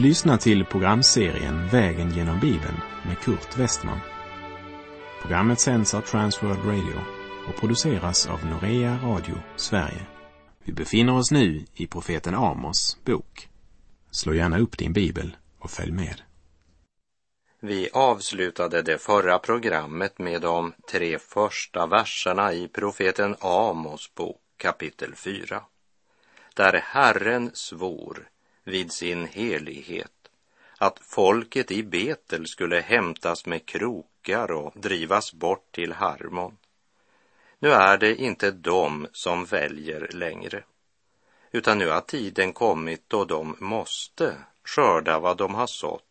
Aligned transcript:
Du 0.00 0.06
lyssnar 0.06 0.36
till 0.36 0.64
programserien 0.64 1.68
Vägen 1.68 2.10
genom 2.10 2.40
Bibeln 2.40 2.80
med 3.06 3.18
Kurt 3.18 3.58
Westman. 3.58 4.00
Programmet 5.20 5.60
sänds 5.60 5.94
av 5.94 6.00
Transworld 6.00 6.64
Radio 6.64 7.00
och 7.48 7.56
produceras 7.60 8.26
av 8.26 8.46
Norea 8.46 8.98
Radio 9.02 9.34
Sverige. 9.56 10.06
Vi 10.64 10.72
befinner 10.72 11.16
oss 11.16 11.30
nu 11.30 11.64
i 11.74 11.86
profeten 11.86 12.34
Amos 12.34 12.98
bok. 13.04 13.48
Slå 14.10 14.34
gärna 14.34 14.58
upp 14.58 14.78
din 14.78 14.92
bibel 14.92 15.36
och 15.58 15.70
följ 15.70 15.92
med. 15.92 16.22
Vi 17.60 17.88
avslutade 17.92 18.82
det 18.82 18.98
förra 18.98 19.38
programmet 19.38 20.18
med 20.18 20.42
de 20.42 20.72
tre 20.90 21.18
första 21.18 21.86
verserna 21.86 22.52
i 22.52 22.68
profeten 22.68 23.36
Amos 23.40 24.14
bok 24.14 24.40
kapitel 24.56 25.14
4. 25.14 25.62
Där 26.54 26.72
Herren 26.84 27.50
svor 27.54 28.30
vid 28.70 28.92
sin 28.92 29.26
helighet 29.26 30.10
att 30.78 30.98
folket 30.98 31.70
i 31.70 31.82
Betel 31.82 32.46
skulle 32.46 32.80
hämtas 32.80 33.46
med 33.46 33.66
krokar 33.66 34.50
och 34.50 34.72
drivas 34.74 35.32
bort 35.32 35.72
till 35.72 35.92
Harmon. 35.92 36.56
Nu 37.58 37.70
är 37.70 37.98
det 37.98 38.14
inte 38.14 38.50
de 38.50 39.06
som 39.12 39.44
väljer 39.44 40.08
längre, 40.12 40.64
utan 41.50 41.78
nu 41.78 41.88
har 41.88 42.00
tiden 42.00 42.52
kommit 42.52 43.04
då 43.08 43.24
de 43.24 43.56
måste 43.58 44.36
skörda 44.64 45.18
vad 45.18 45.36
de 45.36 45.54
har 45.54 45.66
sått. 45.66 46.04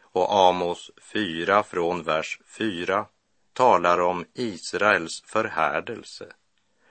Och 0.00 0.34
Amos 0.34 0.90
4 1.12 1.62
från 1.62 2.02
vers 2.02 2.40
4 2.58 3.06
talar 3.52 4.00
om 4.00 4.24
Israels 4.34 5.22
förhärdelse 5.26 6.32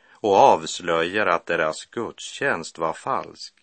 och 0.09 0.35
avslöjar 0.35 1.25
att 1.25 1.45
deras 1.45 1.85
gudstjänst 1.85 2.77
var 2.77 2.93
falsk. 2.93 3.60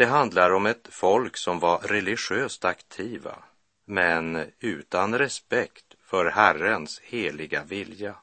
Det 0.00 0.06
handlar 0.06 0.50
om 0.50 0.66
ett 0.66 0.88
folk 0.90 1.36
som 1.36 1.58
var 1.58 1.78
religiöst 1.78 2.64
aktiva, 2.64 3.44
men 3.84 4.52
utan 4.60 5.18
respekt 5.18 5.94
för 6.04 6.24
Herrens 6.30 7.00
heliga 7.00 7.64
vilja. 7.64 8.16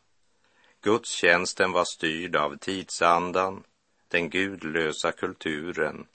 Gudstjänsten 0.81 1.71
var 1.71 1.83
styrd 1.85 2.35
av 2.35 2.57
tidsandan, 2.57 3.63
den 4.07 4.29
gudlösa 4.29 5.11
kulturen 5.11 6.07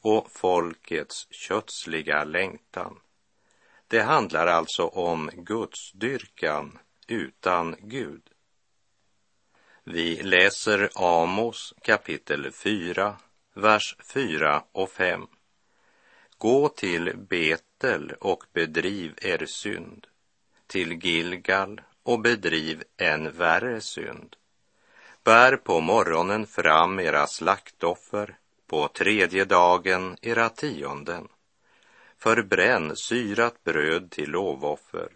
och 0.00 0.30
folkets 0.30 1.26
kötsliga 1.30 2.24
längtan. 2.24 3.00
Det 3.88 4.02
handlar 4.02 4.46
alltså 4.46 4.86
om 4.86 5.30
gudsdyrkan 5.32 6.78
utan 7.06 7.76
Gud. 7.80 8.22
Vi 9.84 10.22
läser 10.22 10.90
Amos 10.94 11.74
kapitel 11.82 12.52
4, 12.52 13.16
vers 13.54 13.96
4 14.14 14.62
och 14.72 14.90
5. 14.90 15.26
Gå 16.38 16.68
till 16.68 17.16
Betel 17.16 18.12
och 18.20 18.44
bedriv 18.52 19.14
er 19.22 19.46
synd, 19.46 20.06
till 20.66 20.92
Gilgal 20.92 21.80
och 22.02 22.20
bedriv 22.20 22.84
en 22.96 23.32
värre 23.32 23.80
synd. 23.80 24.36
Bär 25.24 25.56
på 25.56 25.80
morgonen 25.80 26.46
fram 26.46 27.00
era 27.00 27.26
slaktoffer, 27.26 28.36
på 28.66 28.88
tredje 28.88 29.44
dagen 29.44 30.16
era 30.22 30.48
tionden. 30.48 31.28
Förbränn 32.18 32.96
syrat 32.96 33.64
bröd 33.64 34.10
till 34.10 34.30
lovoffer, 34.30 35.08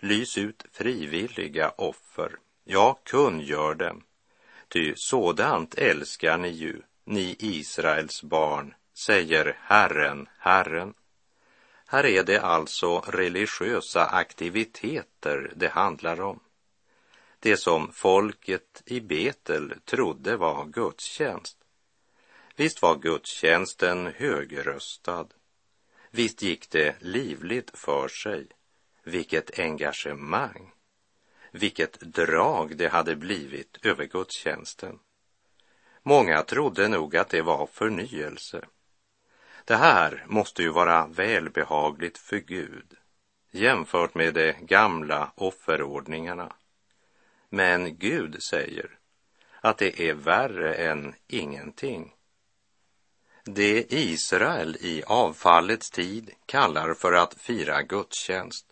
lys 0.00 0.38
ut 0.38 0.64
frivilliga 0.72 1.70
offer, 1.76 2.36
ja, 2.64 2.98
kungör 3.04 3.74
dem. 3.74 4.04
Ty 4.68 4.92
sådant 4.96 5.74
älskar 5.74 6.38
ni 6.38 6.48
ju, 6.48 6.82
ni 7.04 7.36
Israels 7.38 8.22
barn, 8.22 8.74
säger 8.94 9.58
Herren, 9.60 10.28
Herren. 10.38 10.94
Här 11.86 12.06
är 12.06 12.24
det 12.24 12.38
alltså 12.38 12.98
religiösa 13.00 14.06
aktiviteter 14.06 15.52
det 15.56 15.68
handlar 15.68 16.20
om. 16.20 16.40
Det 17.38 17.56
som 17.56 17.92
folket 17.92 18.82
i 18.86 19.00
Betel 19.00 19.74
trodde 19.84 20.36
var 20.36 20.64
gudstjänst. 20.64 21.58
Visst 22.56 22.82
var 22.82 22.96
gudstjänsten 22.96 24.06
högröstad. 24.06 25.26
Visst 26.10 26.42
gick 26.42 26.70
det 26.70 26.96
livligt 27.00 27.78
för 27.78 28.08
sig. 28.08 28.46
Vilket 29.04 29.58
engagemang. 29.58 30.72
Vilket 31.50 32.00
drag 32.00 32.76
det 32.76 32.88
hade 32.88 33.16
blivit 33.16 33.78
över 33.82 34.04
gudstjänsten. 34.04 34.98
Många 36.02 36.42
trodde 36.42 36.88
nog 36.88 37.16
att 37.16 37.28
det 37.28 37.42
var 37.42 37.66
förnyelse. 37.66 38.64
Det 39.64 39.76
här 39.76 40.24
måste 40.26 40.62
ju 40.62 40.68
vara 40.68 41.06
välbehagligt 41.06 42.18
för 42.18 42.38
Gud 42.38 42.96
jämfört 43.52 44.14
med 44.14 44.34
de 44.34 44.52
gamla 44.52 45.32
offerordningarna. 45.34 46.52
Men 47.48 47.98
Gud 47.98 48.42
säger 48.42 48.98
att 49.60 49.78
det 49.78 50.00
är 50.08 50.14
värre 50.14 50.74
än 50.74 51.14
ingenting. 51.26 52.14
Det 53.44 53.92
Israel 53.92 54.76
i 54.80 55.02
avfallets 55.06 55.90
tid 55.90 56.30
kallar 56.46 56.94
för 56.94 57.12
att 57.12 57.34
fira 57.34 57.82
gudstjänst, 57.82 58.66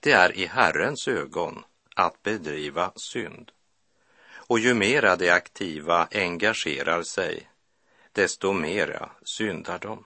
det 0.00 0.12
är 0.12 0.36
i 0.36 0.46
Herrens 0.46 1.08
ögon 1.08 1.64
att 1.96 2.22
bedriva 2.22 2.92
synd. 2.96 3.52
Och 4.50 4.58
ju 4.58 4.74
mera 4.74 5.16
de 5.16 5.30
aktiva 5.30 6.08
engagerar 6.10 7.02
sig, 7.02 7.50
desto 8.12 8.52
mera 8.52 9.10
syndar 9.22 9.78
de. 9.78 10.04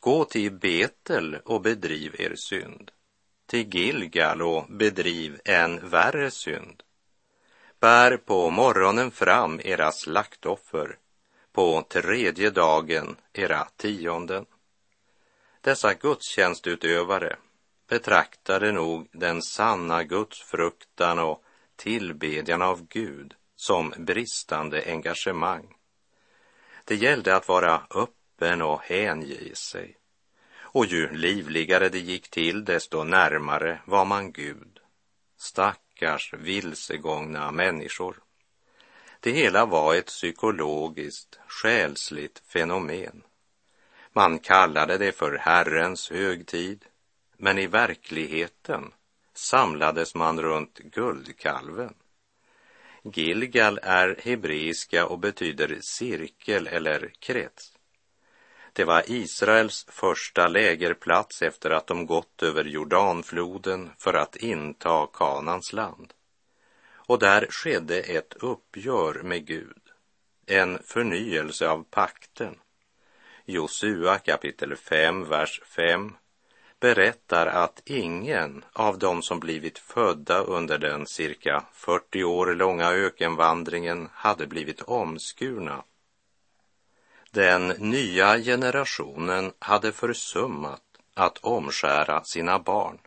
Gå 0.00 0.24
till 0.24 0.52
Betel 0.52 1.36
och 1.44 1.60
bedriv 1.60 2.20
er 2.20 2.34
synd, 2.36 2.90
till 3.46 3.74
Gilgal 3.74 4.42
och 4.42 4.66
bedriv 4.68 5.40
en 5.44 5.88
värre 5.88 6.30
synd. 6.30 6.82
Bär 7.80 8.16
på 8.16 8.50
morgonen 8.50 9.10
fram 9.10 9.60
era 9.64 9.92
slaktoffer, 9.92 10.98
på 11.52 11.82
tredje 11.88 12.50
dagen 12.50 13.16
era 13.32 13.68
tionden. 13.76 14.46
Dessa 15.60 15.94
gudstjänstutövare 15.94 17.36
betraktade 17.88 18.72
nog 18.72 19.08
den 19.12 19.42
sanna 19.42 20.04
gudsfruktan 20.04 21.18
och 21.18 21.44
tillbedjan 21.76 22.62
av 22.62 22.86
Gud 22.88 23.34
som 23.60 23.94
bristande 23.96 24.82
engagemang. 24.86 25.74
Det 26.84 26.96
gällde 26.96 27.36
att 27.36 27.48
vara 27.48 27.82
öppen 27.90 28.62
och 28.62 28.82
hänge 28.82 29.54
sig. 29.54 29.96
Och 30.60 30.86
ju 30.86 31.12
livligare 31.12 31.88
det 31.88 31.98
gick 31.98 32.30
till, 32.30 32.64
desto 32.64 33.04
närmare 33.04 33.80
var 33.84 34.04
man 34.04 34.32
Gud. 34.32 34.80
Stackars 35.36 36.34
vilsegångna 36.34 37.50
människor. 37.50 38.16
Det 39.20 39.30
hela 39.30 39.66
var 39.66 39.94
ett 39.94 40.06
psykologiskt, 40.06 41.38
själsligt 41.46 42.42
fenomen. 42.46 43.22
Man 44.12 44.38
kallade 44.38 44.98
det 44.98 45.12
för 45.12 45.38
Herrens 45.38 46.10
högtid, 46.10 46.84
men 47.36 47.58
i 47.58 47.66
verkligheten 47.66 48.92
samlades 49.34 50.14
man 50.14 50.42
runt 50.42 50.78
guldkalven. 50.78 51.94
Gilgal 53.02 53.80
är 53.82 54.16
hebreiska 54.22 55.06
och 55.06 55.18
betyder 55.18 55.78
cirkel 55.80 56.66
eller 56.66 57.12
krets. 57.18 57.72
Det 58.72 58.84
var 58.84 59.02
Israels 59.06 59.86
första 59.88 60.48
lägerplats 60.48 61.42
efter 61.42 61.70
att 61.70 61.86
de 61.86 62.06
gått 62.06 62.42
över 62.42 62.64
Jordanfloden 62.64 63.90
för 63.98 64.14
att 64.14 64.36
inta 64.36 65.06
Kanans 65.06 65.72
land. 65.72 66.12
Och 66.90 67.18
där 67.18 67.46
skedde 67.50 68.00
ett 68.00 68.34
uppgör 68.34 69.22
med 69.22 69.46
Gud, 69.46 69.82
en 70.46 70.78
förnyelse 70.82 71.68
av 71.68 71.84
pakten. 71.90 72.54
Josua 73.44 74.18
kapitel 74.18 74.76
5, 74.76 75.28
vers 75.28 75.60
5 75.64 76.12
berättar 76.80 77.46
att 77.46 77.82
ingen 77.84 78.64
av 78.72 78.98
dem 78.98 79.22
som 79.22 79.40
blivit 79.40 79.78
födda 79.78 80.38
under 80.38 80.78
den 80.78 81.06
cirka 81.06 81.64
40 81.72 82.24
år 82.24 82.54
långa 82.54 82.90
ökenvandringen 82.90 84.08
hade 84.12 84.46
blivit 84.46 84.82
omskurna. 84.82 85.82
Den 87.30 87.68
nya 87.68 88.38
generationen 88.38 89.52
hade 89.58 89.92
försummat 89.92 90.82
att 91.14 91.38
omskära 91.38 92.24
sina 92.24 92.58
barn. 92.58 92.98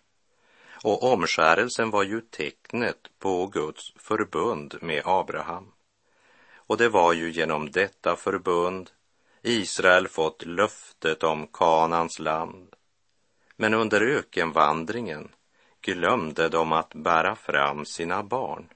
Och 0.84 1.04
omskärelsen 1.14 1.90
var 1.90 2.04
ju 2.04 2.22
tecknet 2.22 2.98
på 3.20 3.48
Guds 3.48 3.94
förbund 3.98 4.78
med 4.82 5.02
Abraham. 5.06 5.72
Och 6.56 6.78
det 6.78 6.90
var 6.90 7.14
ju 7.14 7.32
genom 7.32 7.72
detta 7.72 8.16
förbund 8.16 8.90
Israel 9.42 10.08
fått 10.08 10.46
löftet 10.46 11.24
om 11.24 11.48
Kanans 11.48 12.20
land 12.20 12.76
men 13.62 13.74
under 13.74 14.02
ökenvandringen 14.02 15.32
glömde 15.82 16.50
de 16.50 16.72
att 16.72 16.94
bära 16.94 17.36
fram 17.36 17.86
sina 17.86 18.24
barn. 18.24 18.70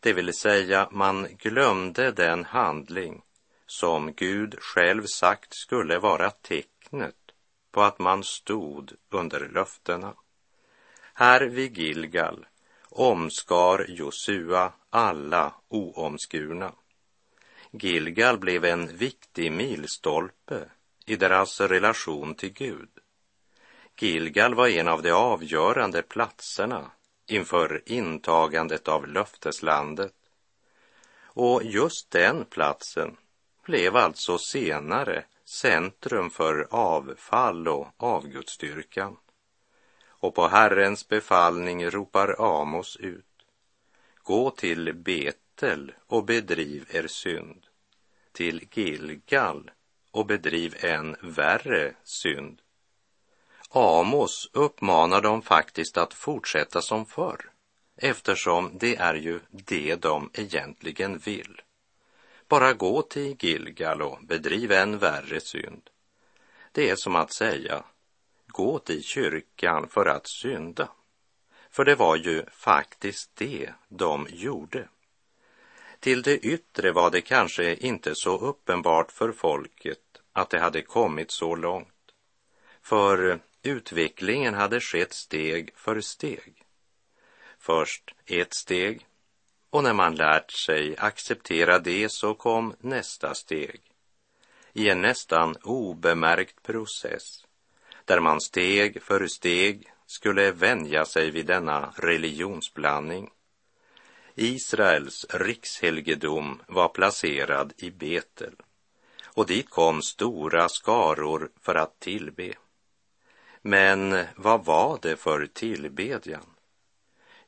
Det 0.00 0.12
vill 0.12 0.34
säga, 0.34 0.88
man 0.90 1.28
glömde 1.38 2.10
den 2.10 2.44
handling 2.44 3.22
som 3.66 4.12
Gud 4.12 4.56
själv 4.58 5.02
sagt 5.06 5.54
skulle 5.54 5.98
vara 5.98 6.30
tecknet 6.30 7.16
på 7.72 7.82
att 7.82 7.98
man 7.98 8.24
stod 8.24 8.92
under 9.10 9.48
löftena. 9.48 10.14
Här 11.14 11.40
vid 11.40 11.78
Gilgal 11.78 12.46
omskar 12.88 13.86
Josua 13.88 14.72
alla 14.90 15.54
oomskurna. 15.68 16.72
Gilgal 17.70 18.38
blev 18.38 18.64
en 18.64 18.96
viktig 18.96 19.52
milstolpe 19.52 20.70
i 21.06 21.16
deras 21.16 21.60
relation 21.60 22.34
till 22.34 22.52
Gud. 22.52 22.93
Gilgal 23.96 24.54
var 24.54 24.68
en 24.68 24.88
av 24.88 25.02
de 25.02 25.10
avgörande 25.10 26.02
platserna 26.02 26.90
inför 27.26 27.82
intagandet 27.86 28.88
av 28.88 29.08
löfteslandet. 29.08 30.14
Och 31.22 31.62
just 31.64 32.10
den 32.10 32.44
platsen 32.44 33.16
blev 33.64 33.96
alltså 33.96 34.38
senare 34.38 35.24
centrum 35.44 36.30
för 36.30 36.66
avfall 36.70 37.68
och 37.68 37.88
avgudstyrkan. 37.96 39.16
Och 40.06 40.34
på 40.34 40.48
Herrens 40.48 41.08
befallning 41.08 41.90
ropar 41.90 42.60
Amos 42.60 42.96
ut. 42.96 43.46
Gå 44.22 44.50
till 44.50 44.94
Betel 44.94 45.92
och 46.06 46.24
bedriv 46.24 46.88
er 46.90 47.06
synd. 47.06 47.66
Till 48.32 48.68
Gilgal 48.72 49.70
och 50.10 50.26
bedriv 50.26 50.76
en 50.80 51.16
värre 51.20 51.94
synd. 52.04 52.60
Amos 53.76 54.50
uppmanar 54.52 55.20
dem 55.20 55.42
faktiskt 55.42 55.96
att 55.96 56.14
fortsätta 56.14 56.82
som 56.82 57.06
förr 57.06 57.50
eftersom 57.96 58.78
det 58.78 58.96
är 58.96 59.14
ju 59.14 59.40
det 59.50 59.94
de 59.94 60.30
egentligen 60.34 61.18
vill. 61.18 61.60
Bara 62.48 62.72
gå 62.72 63.02
till 63.02 63.36
Gilgal 63.40 64.02
och 64.02 64.18
bedriv 64.22 64.72
en 64.72 64.98
värre 64.98 65.40
synd. 65.40 65.90
Det 66.72 66.90
är 66.90 66.96
som 66.96 67.16
att 67.16 67.32
säga, 67.32 67.84
gå 68.46 68.78
till 68.78 69.02
kyrkan 69.02 69.88
för 69.88 70.06
att 70.06 70.26
synda. 70.26 70.88
För 71.70 71.84
det 71.84 71.94
var 71.94 72.16
ju 72.16 72.44
faktiskt 72.50 73.30
det 73.34 73.70
de 73.88 74.26
gjorde. 74.30 74.88
Till 76.00 76.22
det 76.22 76.38
yttre 76.38 76.92
var 76.92 77.10
det 77.10 77.20
kanske 77.20 77.74
inte 77.74 78.14
så 78.14 78.38
uppenbart 78.38 79.12
för 79.12 79.32
folket 79.32 79.98
att 80.32 80.50
det 80.50 80.60
hade 80.60 80.82
kommit 80.82 81.30
så 81.30 81.54
långt. 81.54 81.88
För 82.82 83.40
utvecklingen 83.64 84.54
hade 84.54 84.80
skett 84.80 85.12
steg 85.12 85.70
för 85.76 86.00
steg. 86.00 86.62
Först 87.58 88.14
ett 88.26 88.54
steg 88.54 89.06
och 89.70 89.82
när 89.82 89.92
man 89.92 90.14
lärt 90.14 90.50
sig 90.50 90.96
acceptera 90.98 91.78
det 91.78 92.08
så 92.08 92.34
kom 92.34 92.74
nästa 92.80 93.34
steg. 93.34 93.80
I 94.72 94.88
en 94.88 95.00
nästan 95.00 95.56
obemärkt 95.62 96.62
process 96.62 97.44
där 98.04 98.20
man 98.20 98.40
steg 98.40 99.02
för 99.02 99.26
steg 99.26 99.92
skulle 100.06 100.50
vänja 100.50 101.04
sig 101.04 101.30
vid 101.30 101.46
denna 101.46 101.94
religionsblandning. 101.96 103.30
Israels 104.34 105.26
rikshelgedom 105.30 106.62
var 106.66 106.88
placerad 106.88 107.72
i 107.76 107.90
Betel 107.90 108.54
och 109.24 109.46
dit 109.46 109.70
kom 109.70 110.02
stora 110.02 110.68
skaror 110.68 111.50
för 111.60 111.74
att 111.74 112.00
tillbe. 112.00 112.54
Men 113.66 114.24
vad 114.36 114.64
var 114.64 114.98
det 115.02 115.16
för 115.16 115.46
tillbedjan? 115.46 116.46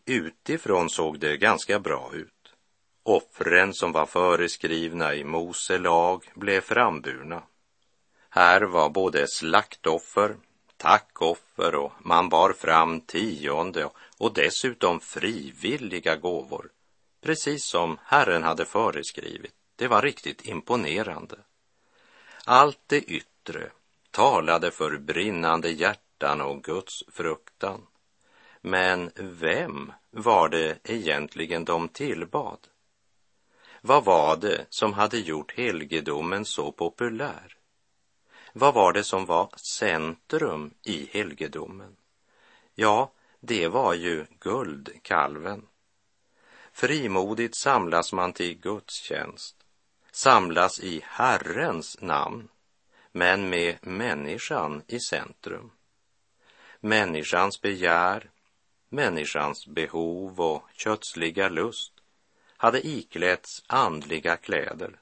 Utifrån 0.04 0.90
såg 0.90 1.18
det 1.18 1.36
ganska 1.36 1.80
bra 1.80 2.10
ut. 2.14 2.54
Offren 3.02 3.74
som 3.74 3.92
var 3.92 4.06
föreskrivna 4.06 5.14
i 5.14 5.24
Mose 5.24 5.78
lag 5.78 6.30
blev 6.34 6.60
framburna. 6.60 7.42
Här 8.30 8.62
var 8.62 8.90
både 8.90 9.28
slaktoffer, 9.28 10.36
tackoffer 10.76 11.74
och 11.74 11.92
man 11.98 12.28
bar 12.28 12.52
fram 12.52 13.00
tionde 13.00 13.88
och 14.18 14.34
dessutom 14.34 15.00
frivilliga 15.00 16.16
gåvor, 16.16 16.70
precis 17.22 17.64
som 17.64 17.98
Herren 18.04 18.42
hade 18.42 18.64
föreskrivit. 18.64 19.54
Det 19.76 19.88
var 19.88 20.02
riktigt 20.02 20.46
imponerande. 20.46 21.36
Allt 22.44 22.80
det 22.86 23.00
yttre 23.00 23.70
talade 24.10 24.70
för 24.70 24.98
brinnande 24.98 25.70
hjärtan 25.70 26.05
och 26.22 26.64
Guds 26.64 27.04
fruktan. 27.12 27.86
Men 28.60 29.10
vem 29.16 29.92
var 30.10 30.48
det 30.48 30.78
egentligen 30.84 31.64
de 31.64 31.88
tillbad? 31.88 32.58
Vad 33.80 34.04
var 34.04 34.36
det 34.36 34.66
som 34.68 34.92
hade 34.92 35.18
gjort 35.18 35.52
helgedomen 35.56 36.44
så 36.44 36.72
populär? 36.72 37.56
Vad 38.52 38.74
var 38.74 38.92
det 38.92 39.04
som 39.04 39.26
var 39.26 39.50
centrum 39.56 40.74
i 40.82 41.08
helgedomen? 41.12 41.96
Ja, 42.74 43.12
det 43.40 43.68
var 43.68 43.94
ju 43.94 44.26
guldkalven. 44.40 45.66
Frimodigt 46.72 47.56
samlas 47.56 48.12
man 48.12 48.32
till 48.32 48.58
gudstjänst, 48.58 49.56
samlas 50.12 50.80
i 50.80 51.02
Herrens 51.04 52.00
namn, 52.00 52.48
men 53.12 53.48
med 53.48 53.76
människan 53.86 54.82
i 54.86 55.00
centrum. 55.00 55.70
Människans 56.86 57.60
begär, 57.60 58.30
människans 58.88 59.66
behov 59.66 60.40
och 60.40 60.68
kötsliga 60.72 61.48
lust 61.48 61.92
hade 62.56 62.86
iklätts 62.86 63.64
andliga 63.66 64.36
kläder. 64.36 65.00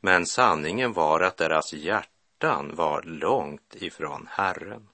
Men 0.00 0.26
sanningen 0.26 0.92
var 0.92 1.20
att 1.20 1.36
deras 1.36 1.72
hjärtan 1.72 2.74
var 2.74 3.02
långt 3.02 3.76
ifrån 3.76 4.28
Herren. 4.30 4.88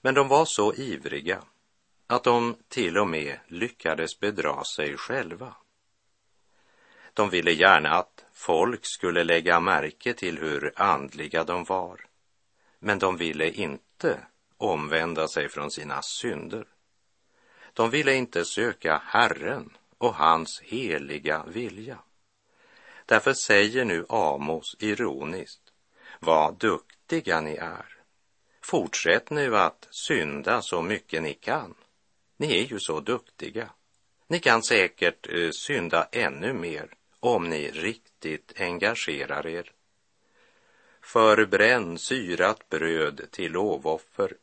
Men 0.00 0.14
de 0.14 0.28
var 0.28 0.44
så 0.44 0.74
ivriga 0.74 1.42
att 2.06 2.24
de 2.24 2.56
till 2.68 2.98
och 2.98 3.08
med 3.08 3.38
lyckades 3.46 4.20
bedra 4.20 4.64
sig 4.64 4.96
själva. 4.96 5.54
De 7.14 7.30
ville 7.30 7.52
gärna 7.52 7.90
att 7.90 8.24
folk 8.32 8.80
skulle 8.82 9.24
lägga 9.24 9.60
märke 9.60 10.14
till 10.14 10.38
hur 10.38 10.72
andliga 10.76 11.44
de 11.44 11.64
var, 11.64 12.06
men 12.78 12.98
de 12.98 13.16
ville 13.16 13.50
inte 13.50 14.20
omvända 14.64 15.28
sig 15.28 15.48
från 15.48 15.70
sina 15.70 16.02
synder. 16.02 16.66
De 17.72 17.90
ville 17.90 18.14
inte 18.14 18.44
söka 18.44 19.02
Herren 19.04 19.76
och 19.98 20.14
hans 20.14 20.60
heliga 20.64 21.44
vilja. 21.46 21.98
Därför 23.06 23.32
säger 23.32 23.84
nu 23.84 24.06
Amos 24.08 24.76
ironiskt, 24.78 25.72
vad 26.20 26.58
duktiga 26.58 27.40
ni 27.40 27.54
är. 27.54 27.86
Fortsätt 28.60 29.30
nu 29.30 29.56
att 29.56 29.88
synda 29.90 30.62
så 30.62 30.82
mycket 30.82 31.22
ni 31.22 31.34
kan. 31.34 31.74
Ni 32.36 32.58
är 32.58 32.64
ju 32.64 32.78
så 32.78 33.00
duktiga. 33.00 33.70
Ni 34.26 34.38
kan 34.38 34.62
säkert 34.62 35.28
eh, 35.28 35.50
synda 35.50 36.08
ännu 36.12 36.52
mer 36.52 36.88
om 37.20 37.48
ni 37.48 37.70
riktigt 37.70 38.60
engagerar 38.60 39.46
er. 39.46 39.72
Förbränn 41.00 41.98
syrat 41.98 42.68
bröd 42.68 43.28
till 43.30 43.52
lovoffer. 43.52 44.36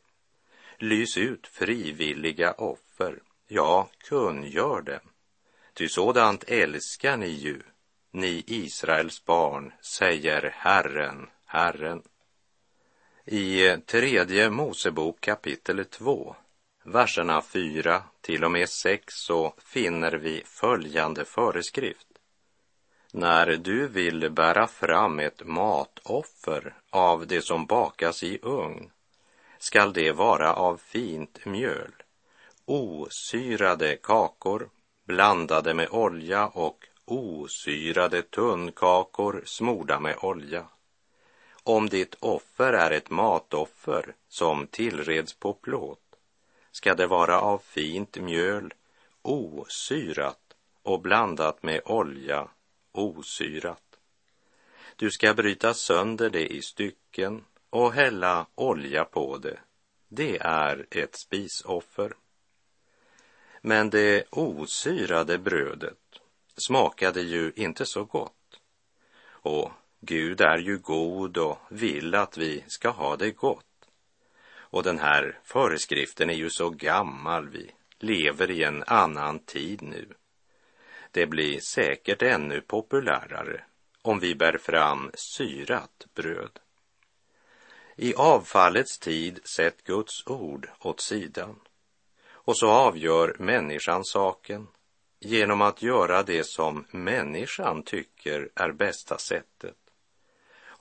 Lys 0.82 1.16
ut 1.16 1.46
frivilliga 1.46 2.52
offer. 2.52 3.22
Ja, 3.48 3.88
kungör 3.98 4.82
dem. 4.82 5.00
Ty 5.74 5.88
sådant 5.88 6.44
älskar 6.44 7.16
ni 7.16 7.28
ju, 7.28 7.62
ni 8.10 8.44
Israels 8.46 9.24
barn, 9.24 9.72
säger 9.80 10.54
Herren, 10.56 11.28
Herren. 11.44 12.02
I 13.24 13.76
tredje 13.76 14.50
Mosebok 14.50 15.20
kapitel 15.20 15.84
2, 15.84 16.36
verserna 16.84 17.42
4 17.42 18.02
till 18.20 18.44
och 18.44 18.50
med 18.50 18.68
6 18.68 19.14
så 19.14 19.54
finner 19.58 20.12
vi 20.12 20.42
följande 20.44 21.24
föreskrift. 21.24 22.08
När 23.12 23.46
du 23.46 23.88
vill 23.88 24.30
bära 24.30 24.66
fram 24.66 25.18
ett 25.18 25.46
matoffer 25.46 26.74
av 26.90 27.26
det 27.26 27.42
som 27.42 27.66
bakas 27.66 28.22
i 28.22 28.38
ugn 28.42 28.90
skall 29.62 29.92
det 29.92 30.12
vara 30.12 30.54
av 30.54 30.76
fint 30.76 31.44
mjöl, 31.44 31.92
osyrade 32.64 33.96
kakor 33.96 34.70
blandade 35.04 35.74
med 35.74 35.88
olja 35.90 36.46
och 36.46 36.86
osyrade 37.04 38.22
tunnkakor 38.22 39.42
smorda 39.44 40.00
med 40.00 40.16
olja. 40.22 40.66
Om 41.62 41.88
ditt 41.88 42.14
offer 42.20 42.72
är 42.72 42.90
ett 42.90 43.10
matoffer 43.10 44.14
som 44.28 44.66
tillreds 44.66 45.34
på 45.34 45.52
plåt 45.52 46.16
ska 46.72 46.94
det 46.94 47.06
vara 47.06 47.40
av 47.40 47.58
fint 47.58 48.16
mjöl, 48.16 48.74
osyrat 49.22 50.54
och 50.82 51.00
blandat 51.00 51.62
med 51.62 51.80
olja, 51.84 52.48
osyrat. 52.92 53.98
Du 54.96 55.10
ska 55.10 55.34
bryta 55.34 55.74
sönder 55.74 56.30
det 56.30 56.46
i 56.46 56.62
stycken 56.62 57.44
och 57.72 57.92
hälla 57.92 58.46
olja 58.54 59.04
på 59.04 59.38
det. 59.38 59.58
Det 60.08 60.38
är 60.40 60.86
ett 60.90 61.16
spisoffer. 61.16 62.12
Men 63.60 63.90
det 63.90 64.24
osyrade 64.30 65.38
brödet 65.38 65.98
smakade 66.56 67.22
ju 67.22 67.52
inte 67.56 67.86
så 67.86 68.04
gott. 68.04 68.60
Och 69.24 69.70
Gud 70.00 70.40
är 70.40 70.58
ju 70.58 70.78
god 70.78 71.38
och 71.38 71.58
vill 71.68 72.14
att 72.14 72.38
vi 72.38 72.64
ska 72.66 72.88
ha 72.88 73.16
det 73.16 73.30
gott. 73.30 73.88
Och 74.54 74.82
den 74.82 74.98
här 74.98 75.38
föreskriften 75.44 76.30
är 76.30 76.34
ju 76.34 76.50
så 76.50 76.70
gammal, 76.70 77.48
vi 77.48 77.70
lever 77.98 78.50
i 78.50 78.62
en 78.62 78.84
annan 78.86 79.38
tid 79.38 79.82
nu. 79.82 80.08
Det 81.10 81.26
blir 81.26 81.60
säkert 81.60 82.22
ännu 82.22 82.60
populärare 82.60 83.64
om 84.02 84.18
vi 84.20 84.34
bär 84.34 84.58
fram 84.58 85.10
syrat 85.14 86.06
bröd. 86.14 86.58
I 87.96 88.14
avfallets 88.14 88.98
tid 88.98 89.40
sätt 89.44 89.84
Guds 89.84 90.26
ord 90.26 90.68
åt 90.78 91.00
sidan. 91.00 91.60
Och 92.30 92.56
så 92.56 92.68
avgör 92.68 93.36
människan 93.38 94.04
saken 94.04 94.68
genom 95.20 95.62
att 95.62 95.82
göra 95.82 96.22
det 96.22 96.46
som 96.46 96.84
människan 96.90 97.82
tycker 97.82 98.50
är 98.54 98.72
bästa 98.72 99.18
sättet 99.18 99.76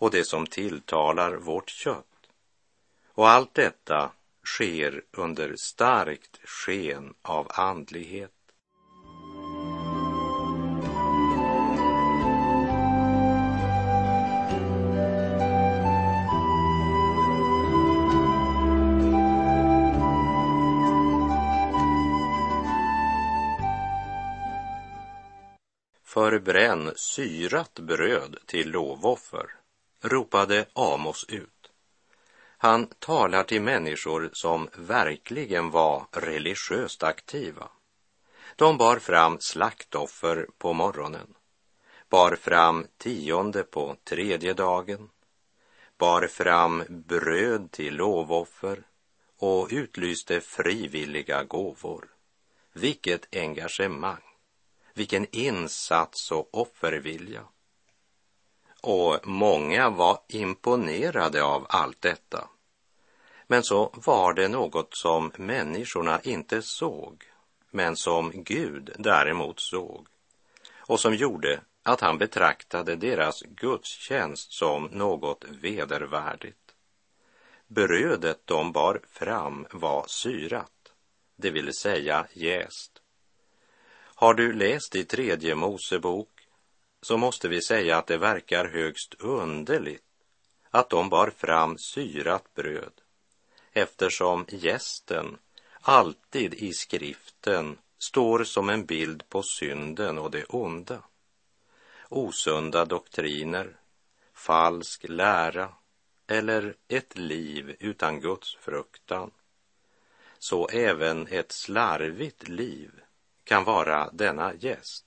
och 0.01 0.11
det 0.11 0.23
som 0.23 0.47
tilltalar 0.47 1.35
vårt 1.35 1.69
kött. 1.69 2.05
Och 3.13 3.29
allt 3.29 3.53
detta 3.53 4.11
sker 4.43 5.03
under 5.11 5.55
starkt 5.55 6.39
sken 6.43 7.13
av 7.21 7.47
andlighet. 7.49 8.40
Förbränn 26.31 26.91
syrat 26.95 27.79
bröd 27.79 28.37
till 28.45 28.71
lovoffer, 28.71 29.45
ropade 30.01 30.65
Amos 30.73 31.25
ut. 31.29 31.71
Han 32.57 32.87
talar 32.87 33.43
till 33.43 33.61
människor 33.61 34.29
som 34.33 34.69
verkligen 34.75 35.71
var 35.71 36.05
religiöst 36.11 37.03
aktiva. 37.03 37.69
De 38.55 38.77
bar 38.77 38.99
fram 38.99 39.39
slaktoffer 39.39 40.47
på 40.57 40.73
morgonen, 40.73 41.33
bar 42.09 42.35
fram 42.35 42.87
tionde 42.97 43.63
på 43.63 43.95
tredje 44.03 44.53
dagen, 44.53 45.09
bar 45.97 46.27
fram 46.27 46.83
bröd 46.89 47.71
till 47.71 47.95
lovoffer 47.95 48.83
och 49.37 49.67
utlyste 49.71 50.41
frivilliga 50.41 51.43
gåvor. 51.43 52.07
Vilket 52.73 53.35
engagemang! 53.35 54.30
Vilken 54.93 55.35
insats 55.35 56.31
och 56.31 56.49
offervilja. 56.51 57.43
Och 58.81 59.27
många 59.27 59.89
var 59.89 60.19
imponerade 60.27 61.43
av 61.43 61.65
allt 61.69 62.01
detta. 62.01 62.47
Men 63.47 63.63
så 63.63 63.93
var 63.93 64.33
det 64.33 64.47
något 64.47 64.95
som 64.95 65.31
människorna 65.35 66.21
inte 66.21 66.61
såg, 66.61 67.23
men 67.71 67.95
som 67.95 68.31
Gud 68.33 68.95
däremot 68.97 69.59
såg 69.59 70.07
och 70.91 70.99
som 70.99 71.15
gjorde 71.15 71.61
att 71.83 72.01
han 72.01 72.17
betraktade 72.17 72.95
deras 72.95 73.41
gudstjänst 73.41 74.51
som 74.51 74.85
något 74.85 75.45
vedervärdigt. 75.49 76.57
Brödet 77.67 78.41
de 78.45 78.71
bar 78.71 79.01
fram 79.11 79.67
var 79.71 80.05
syrat, 80.07 80.93
det 81.35 81.51
vill 81.51 81.73
säga 81.73 82.27
jäst. 82.33 82.90
Har 84.21 84.33
du 84.33 84.53
läst 84.53 84.95
i 84.95 85.03
tredje 85.03 85.55
Mosebok 85.55 86.47
så 87.01 87.17
måste 87.17 87.47
vi 87.47 87.61
säga 87.61 87.97
att 87.97 88.07
det 88.07 88.17
verkar 88.17 88.65
högst 88.65 89.13
underligt 89.19 90.03
att 90.69 90.89
de 90.89 91.09
bar 91.09 91.29
fram 91.29 91.77
syrat 91.77 92.53
bröd 92.53 92.93
eftersom 93.71 94.45
gästen 94.49 95.37
alltid 95.81 96.53
i 96.53 96.73
skriften 96.73 97.77
står 97.97 98.43
som 98.43 98.69
en 98.69 98.85
bild 98.85 99.29
på 99.29 99.43
synden 99.43 100.17
och 100.17 100.31
det 100.31 100.43
onda. 100.43 101.03
Osunda 102.09 102.85
doktriner, 102.85 103.75
falsk 104.33 105.05
lära 105.09 105.73
eller 106.27 106.75
ett 106.87 107.17
liv 107.17 107.75
utan 107.79 108.19
Guds 108.19 108.55
fruktan. 108.55 109.31
Så 110.39 110.67
även 110.67 111.27
ett 111.27 111.51
slarvigt 111.51 112.47
liv 112.47 112.91
kan 113.43 113.63
vara 113.63 114.09
denna 114.13 114.53
gäst. 114.53 115.05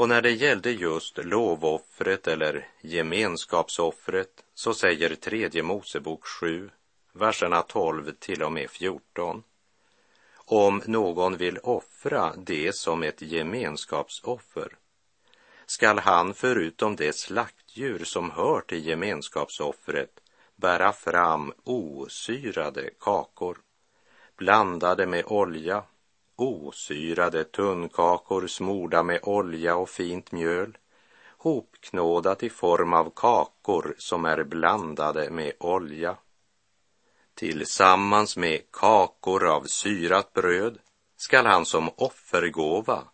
Och 0.00 0.08
när 0.08 0.22
det 0.22 0.30
gällde 0.30 0.70
just 0.70 1.18
lovoffret 1.18 2.28
eller 2.28 2.68
gemenskapsoffret 2.80 4.44
så 4.54 4.74
säger 4.74 5.14
tredje 5.14 5.62
Mosebok 5.62 6.26
7, 6.26 6.70
verserna 7.12 7.62
12 7.62 8.12
till 8.18 8.42
och 8.42 8.52
med 8.52 8.70
14. 8.70 9.42
Om 10.34 10.82
någon 10.86 11.36
vill 11.36 11.58
offra 11.58 12.34
det 12.36 12.74
som 12.74 13.02
ett 13.02 13.22
gemenskapsoffer 13.22 14.76
skall 15.66 15.98
han 15.98 16.34
förutom 16.34 16.96
det 16.96 17.16
slaktdjur 17.16 18.04
som 18.04 18.30
hör 18.30 18.60
till 18.60 18.86
gemenskapsoffret 18.86 20.20
bära 20.56 20.92
fram 20.92 21.52
osyrade 21.64 22.90
kakor 23.00 23.58
blandade 24.36 25.06
med 25.06 25.24
olja 25.26 25.82
osyrade 26.40 27.44
tunnkakor 27.44 28.46
smorda 28.46 29.02
med 29.02 29.20
olja 29.22 29.76
och 29.76 29.88
fint 29.88 30.32
mjöl, 30.32 30.78
hopknådat 31.38 32.42
i 32.42 32.50
form 32.50 32.92
av 32.92 33.12
kakor 33.16 33.94
som 33.98 34.24
är 34.24 34.44
blandade 34.44 35.30
med 35.30 35.52
olja. 35.60 36.16
Tillsammans 37.34 38.36
med 38.36 38.60
kakor 38.70 39.46
av 39.46 39.64
syrat 39.64 40.32
bröd 40.32 40.78
skall 41.16 41.46
han 41.46 41.66
som 41.66 41.90
offergåva 41.96 43.04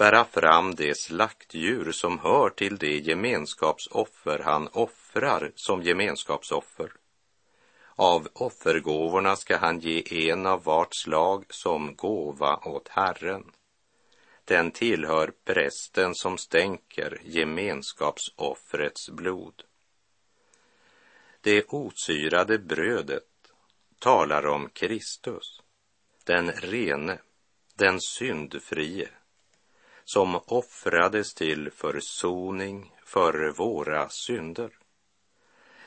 bära 0.00 0.24
fram 0.24 0.74
det 0.74 0.98
slaktdjur 0.98 1.92
som 1.92 2.18
hör 2.18 2.50
till 2.50 2.76
det 2.76 2.98
gemenskapsoffer 2.98 4.38
han 4.38 4.68
offrar 4.72 5.52
som 5.54 5.82
gemenskapsoffer. 5.82 6.92
Av 8.00 8.28
offergåvorna 8.32 9.36
ska 9.36 9.56
han 9.56 9.80
ge 9.80 10.30
en 10.30 10.46
av 10.46 10.64
vart 10.64 10.94
slag 10.94 11.44
som 11.48 11.96
gåva 11.96 12.56
åt 12.56 12.88
Herren. 12.88 13.52
Den 14.44 14.70
tillhör 14.70 15.32
prästen 15.44 16.14
som 16.14 16.38
stänker 16.38 17.20
gemenskapsoffrets 17.24 19.10
blod. 19.10 19.62
Det 21.40 21.64
osyrade 21.68 22.58
brödet 22.58 23.52
talar 23.98 24.46
om 24.46 24.68
Kristus, 24.68 25.60
den 26.24 26.52
rene, 26.52 27.18
den 27.74 28.00
syndfrie, 28.00 29.08
som 30.04 30.40
offrades 30.46 31.34
till 31.34 31.70
försoning 31.70 32.94
för 33.04 33.52
våra 33.56 34.08
synder. 34.08 34.79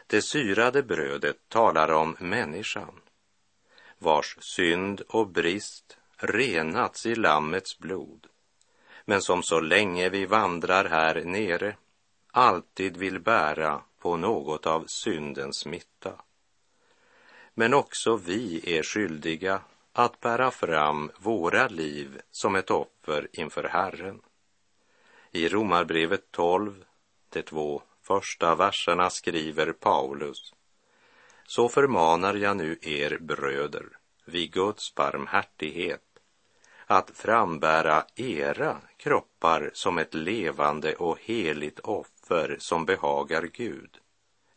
Det 0.07 0.21
syrade 0.21 0.83
brödet 0.83 1.49
talar 1.49 1.91
om 1.91 2.15
människan, 2.19 3.01
vars 3.97 4.37
synd 4.39 5.01
och 5.01 5.27
brist 5.27 5.97
renats 6.17 7.05
i 7.05 7.15
Lammets 7.15 7.79
blod, 7.79 8.27
men 9.05 9.21
som 9.21 9.43
så 9.43 9.59
länge 9.59 10.09
vi 10.09 10.25
vandrar 10.25 10.85
här 10.85 11.23
nere 11.23 11.75
alltid 12.31 12.97
vill 12.97 13.19
bära 13.19 13.81
på 13.99 14.17
något 14.17 14.65
av 14.65 14.85
syndens 14.87 15.65
mitta. 15.65 16.13
Men 17.53 17.73
också 17.73 18.15
vi 18.15 18.77
är 18.77 18.83
skyldiga 18.83 19.61
att 19.93 20.19
bära 20.19 20.51
fram 20.51 21.11
våra 21.19 21.67
liv 21.67 22.21
som 22.31 22.55
ett 22.55 22.71
offer 22.71 23.27
inför 23.33 23.63
Herren. 23.63 24.21
I 25.31 25.49
Romarbrevet 25.49 26.31
12, 26.31 26.85
de 27.29 27.41
två 27.41 27.81
första 28.03 28.55
verserna 28.55 29.09
skriver 29.09 29.71
Paulus. 29.71 30.53
Så 31.45 31.69
förmanar 31.69 32.33
jag 32.33 32.57
nu 32.57 32.77
er 32.81 33.17
bröder 33.17 33.85
vid 34.25 34.51
Guds 34.51 34.95
barmhärtighet 34.95 36.01
att 36.85 37.11
frambära 37.13 38.05
era 38.15 38.81
kroppar 38.97 39.71
som 39.73 39.97
ett 39.97 40.13
levande 40.13 40.95
och 40.95 41.17
heligt 41.21 41.79
offer 41.79 42.57
som 42.59 42.85
behagar 42.85 43.41
Gud, 43.41 43.97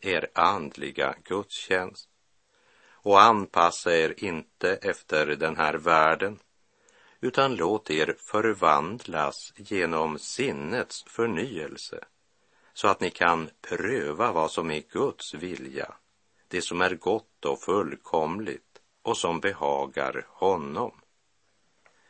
er 0.01 0.29
andliga 0.35 1.15
gudstjänst. 1.25 2.09
Och 2.91 3.23
anpassa 3.23 3.97
er 3.97 4.25
inte 4.25 4.77
efter 4.77 5.27
den 5.27 5.57
här 5.57 5.75
världen, 5.75 6.39
utan 7.21 7.57
låt 7.57 7.91
er 7.91 8.17
förvandlas 8.19 9.53
genom 9.57 10.19
sinnets 10.19 11.05
förnyelse 11.05 12.05
så 12.77 12.89
att 12.89 13.01
ni 13.01 13.11
kan 13.11 13.51
pröva 13.61 14.33
vad 14.33 14.51
som 14.51 14.71
är 14.71 14.83
Guds 14.91 15.35
vilja, 15.35 15.95
det 16.49 16.63
som 16.63 16.81
är 16.81 16.95
gott 16.95 17.45
och 17.45 17.61
fullkomligt 17.61 18.81
och 19.03 19.17
som 19.17 19.41
behagar 19.41 20.27
honom. 20.29 21.01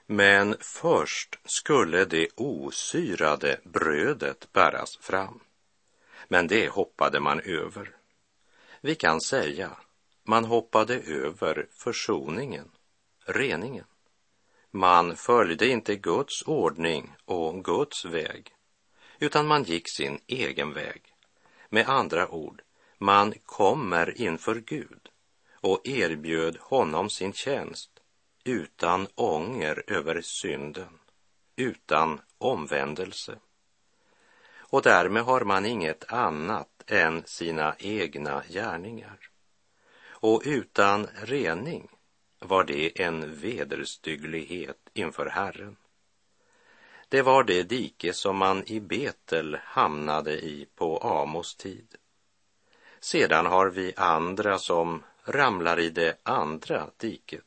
Men 0.06 0.56
först 0.60 1.38
skulle 1.44 2.04
det 2.04 2.28
osyrade 2.34 3.60
brödet 3.64 4.52
bäras 4.52 4.96
fram. 4.96 5.40
Men 6.28 6.46
det 6.46 6.68
hoppade 6.68 7.20
man 7.20 7.40
över. 7.40 7.96
Vi 8.80 8.94
kan 8.94 9.20
säga 9.20 9.70
Man 10.24 10.44
hoppade 10.44 11.00
över 11.00 11.66
försoningen, 11.70 12.70
reningen. 13.24 13.86
Man 14.70 15.16
följde 15.16 15.68
inte 15.68 15.96
Guds 15.96 16.42
ordning 16.42 17.14
och 17.24 17.64
Guds 17.64 18.04
väg, 18.04 18.55
utan 19.18 19.46
man 19.46 19.62
gick 19.62 19.88
sin 19.88 20.18
egen 20.26 20.72
väg. 20.72 21.02
Med 21.68 21.88
andra 21.88 22.28
ord, 22.28 22.62
man 22.98 23.34
kommer 23.44 24.20
inför 24.20 24.54
Gud 24.54 25.08
och 25.60 25.80
erbjöd 25.88 26.56
honom 26.60 27.10
sin 27.10 27.32
tjänst 27.32 27.90
utan 28.44 29.06
ånger 29.14 29.82
över 29.86 30.20
synden, 30.20 30.98
utan 31.56 32.20
omvändelse. 32.38 33.38
Och 34.68 34.82
därmed 34.82 35.22
har 35.22 35.40
man 35.40 35.66
inget 35.66 36.12
annat 36.12 36.68
än 36.86 37.22
sina 37.26 37.74
egna 37.78 38.42
gärningar. 38.48 39.18
Och 40.04 40.42
utan 40.44 41.06
rening 41.22 41.88
var 42.38 42.64
det 42.64 43.00
en 43.00 43.40
vederstygglighet 43.40 44.90
inför 44.94 45.26
Herren. 45.26 45.76
Det 47.08 47.22
var 47.22 47.44
det 47.44 47.62
dike 47.62 48.12
som 48.12 48.36
man 48.36 48.64
i 48.66 48.80
Betel 48.80 49.58
hamnade 49.62 50.32
i 50.32 50.66
på 50.74 50.98
Amos 50.98 51.54
tid. 51.54 51.94
Sedan 53.00 53.46
har 53.46 53.70
vi 53.70 53.92
andra 53.96 54.58
som 54.58 55.02
ramlar 55.24 55.80
i 55.80 55.90
det 55.90 56.16
andra 56.22 56.86
diket. 56.96 57.44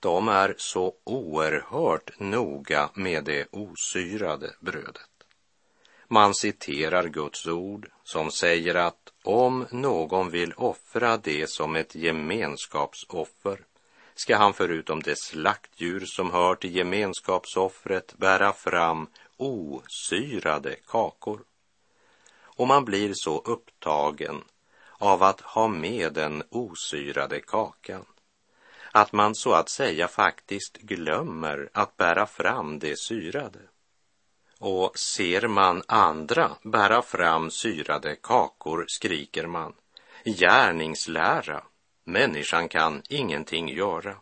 De 0.00 0.28
är 0.28 0.54
så 0.58 0.94
oerhört 1.04 2.20
noga 2.20 2.90
med 2.94 3.24
det 3.24 3.46
osyrade 3.50 4.54
brödet. 4.60 5.10
Man 6.08 6.34
citerar 6.34 7.08
Guds 7.08 7.46
ord 7.46 7.90
som 8.02 8.30
säger 8.30 8.74
att 8.74 9.12
om 9.24 9.66
någon 9.70 10.30
vill 10.30 10.52
offra 10.52 11.16
det 11.16 11.50
som 11.50 11.76
ett 11.76 11.94
gemenskapsoffer 11.94 13.64
ska 14.22 14.36
han 14.36 14.52
förutom 14.52 15.02
det 15.02 15.18
slaktdjur 15.18 16.04
som 16.06 16.30
hör 16.30 16.54
till 16.54 16.76
gemenskapsoffret 16.76 18.14
bära 18.16 18.52
fram 18.52 19.06
osyrade 19.36 20.76
kakor. 20.86 21.40
Och 22.42 22.66
man 22.66 22.84
blir 22.84 23.12
så 23.14 23.38
upptagen 23.38 24.44
av 24.98 25.22
att 25.22 25.40
ha 25.40 25.68
med 25.68 26.12
den 26.12 26.42
osyrade 26.50 27.40
kakan 27.40 28.04
att 28.92 29.12
man 29.12 29.34
så 29.34 29.52
att 29.52 29.68
säga 29.68 30.08
faktiskt 30.08 30.76
glömmer 30.76 31.70
att 31.72 31.96
bära 31.96 32.26
fram 32.26 32.78
det 32.78 32.98
syrade. 32.98 33.58
Och 34.58 34.98
ser 34.98 35.48
man 35.48 35.82
andra 35.86 36.50
bära 36.62 37.02
fram 37.02 37.50
syrade 37.50 38.16
kakor 38.16 38.84
skriker 38.88 39.46
man 39.46 39.72
gärningslära, 40.24 41.62
människan 42.12 42.68
kan 42.68 43.02
ingenting 43.08 43.68
göra. 43.68 44.16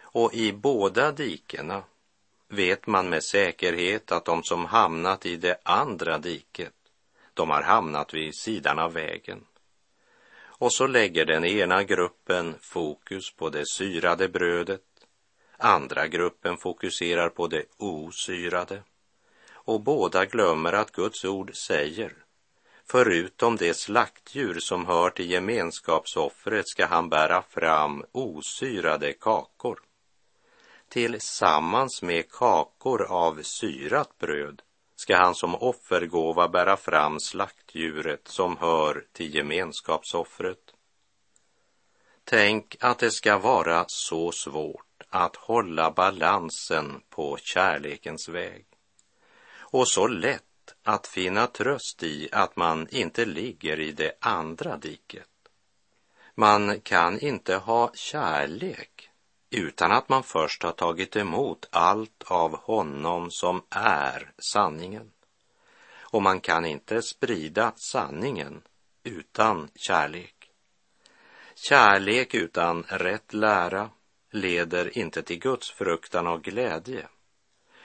Och 0.00 0.34
i 0.34 0.52
båda 0.52 1.12
dikena 1.12 1.82
vet 2.48 2.86
man 2.86 3.08
med 3.08 3.24
säkerhet 3.24 4.12
att 4.12 4.24
de 4.24 4.42
som 4.42 4.64
hamnat 4.64 5.26
i 5.26 5.36
det 5.36 5.58
andra 5.62 6.18
diket, 6.18 6.74
de 7.34 7.50
har 7.50 7.62
hamnat 7.62 8.14
vid 8.14 8.34
sidan 8.34 8.78
av 8.78 8.92
vägen. 8.92 9.44
Och 10.60 10.72
så 10.72 10.86
lägger 10.86 11.24
den 11.24 11.44
ena 11.44 11.82
gruppen 11.82 12.54
fokus 12.60 13.32
på 13.32 13.50
det 13.50 13.64
syrade 13.68 14.28
brödet, 14.28 14.82
andra 15.56 16.06
gruppen 16.08 16.56
fokuserar 16.56 17.28
på 17.28 17.46
det 17.46 17.64
osyrade 17.76 18.82
och 19.68 19.80
båda 19.80 20.24
glömmer 20.24 20.72
att 20.72 20.92
Guds 20.92 21.24
ord 21.24 21.56
säger 21.56 22.27
Förutom 22.90 23.56
det 23.56 23.74
slaktdjur 23.74 24.60
som 24.60 24.86
hör 24.86 25.10
till 25.10 25.30
gemenskapsoffret 25.30 26.68
ska 26.68 26.86
han 26.86 27.08
bära 27.08 27.42
fram 27.42 28.04
osyrade 28.12 29.12
kakor. 29.12 29.80
Tillsammans 30.88 32.02
med 32.02 32.30
kakor 32.30 33.02
av 33.02 33.42
syrat 33.42 34.18
bröd 34.18 34.62
ska 34.96 35.16
han 35.16 35.34
som 35.34 35.54
offergåva 35.54 36.48
bära 36.48 36.76
fram 36.76 37.20
slaktdjuret 37.20 38.28
som 38.28 38.56
hör 38.56 39.04
till 39.12 39.34
gemenskapsoffret. 39.34 40.74
Tänk 42.24 42.76
att 42.80 42.98
det 42.98 43.10
ska 43.10 43.38
vara 43.38 43.84
så 43.88 44.32
svårt 44.32 45.02
att 45.08 45.36
hålla 45.36 45.90
balansen 45.90 47.00
på 47.10 47.38
kärlekens 47.40 48.28
väg 48.28 48.66
och 49.58 49.88
så 49.88 50.06
lätt 50.06 50.47
att 50.88 51.06
finna 51.06 51.46
tröst 51.46 52.02
i 52.02 52.28
att 52.32 52.56
man 52.56 52.88
inte 52.90 53.24
ligger 53.24 53.80
i 53.80 53.92
det 53.92 54.12
andra 54.20 54.76
diket. 54.76 55.28
Man 56.34 56.80
kan 56.80 57.20
inte 57.20 57.56
ha 57.56 57.90
kärlek 57.94 59.10
utan 59.50 59.92
att 59.92 60.08
man 60.08 60.22
först 60.22 60.62
har 60.62 60.72
tagit 60.72 61.16
emot 61.16 61.68
allt 61.70 62.22
av 62.26 62.56
honom 62.56 63.30
som 63.30 63.62
är 63.70 64.32
sanningen. 64.38 65.10
Och 66.00 66.22
man 66.22 66.40
kan 66.40 66.64
inte 66.64 67.02
sprida 67.02 67.72
sanningen 67.76 68.62
utan 69.02 69.70
kärlek. 69.74 70.50
Kärlek 71.54 72.34
utan 72.34 72.82
rätt 72.88 73.32
lära 73.32 73.90
leder 74.30 74.98
inte 74.98 75.22
till 75.22 75.38
Guds 75.38 75.70
fruktan 75.70 76.26
och 76.26 76.42
glädje 76.42 77.08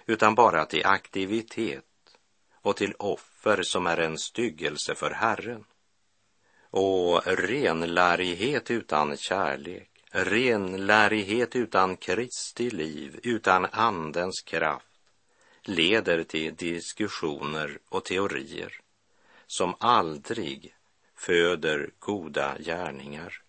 utan 0.05 0.35
bara 0.35 0.65
till 0.65 0.85
aktivitet 0.85 1.85
och 2.63 2.75
till 2.75 2.93
offer 2.99 3.63
som 3.63 3.87
är 3.87 3.97
en 3.97 4.17
styggelse 4.17 4.95
för 4.95 5.11
Herren. 5.11 5.65
Och 6.69 7.21
renlärighet 7.25 8.71
utan 8.71 9.17
kärlek, 9.17 9.89
renlärighet 10.11 11.55
utan 11.55 11.97
Kristi 11.97 12.69
liv, 12.69 13.19
utan 13.23 13.65
Andens 13.71 14.41
kraft 14.41 14.85
leder 15.63 16.23
till 16.23 16.55
diskussioner 16.55 17.79
och 17.89 18.05
teorier 18.05 18.79
som 19.47 19.75
aldrig 19.79 20.75
föder 21.15 21.91
goda 21.99 22.57
gärningar. 22.59 23.41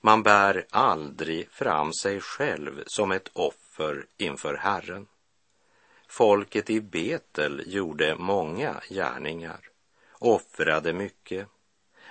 Man 0.00 0.22
bär 0.22 0.66
aldrig 0.70 1.50
fram 1.50 1.92
sig 1.92 2.20
själv 2.20 2.82
som 2.86 3.12
ett 3.12 3.30
offer 3.32 4.06
inför 4.16 4.54
Herren. 4.54 5.06
Folket 6.10 6.70
i 6.70 6.80
Betel 6.80 7.62
gjorde 7.66 8.16
många 8.18 8.80
gärningar, 8.90 9.60
offrade 10.18 10.92
mycket, 10.92 11.48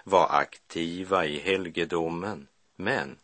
var 0.04 0.28
aktiva 0.30 1.26
i 1.26 1.40
helgedomen, 1.40 2.48
men 2.76 3.18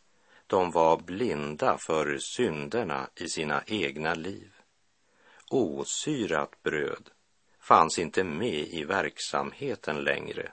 de 0.48 0.72
var 0.72 0.98
blinda 0.98 1.78
för 1.78 2.18
synderna 2.18 3.10
i 3.16 3.30
sina 3.30 3.64
egna 3.68 4.14
liv. 4.14 4.52
Osyrat 5.50 6.64
bröd 6.64 7.10
fanns 7.60 8.00
inte 8.00 8.24
med 8.24 8.68
i 8.68 8.84
verksamheten 8.84 10.04
längre, 10.04 10.52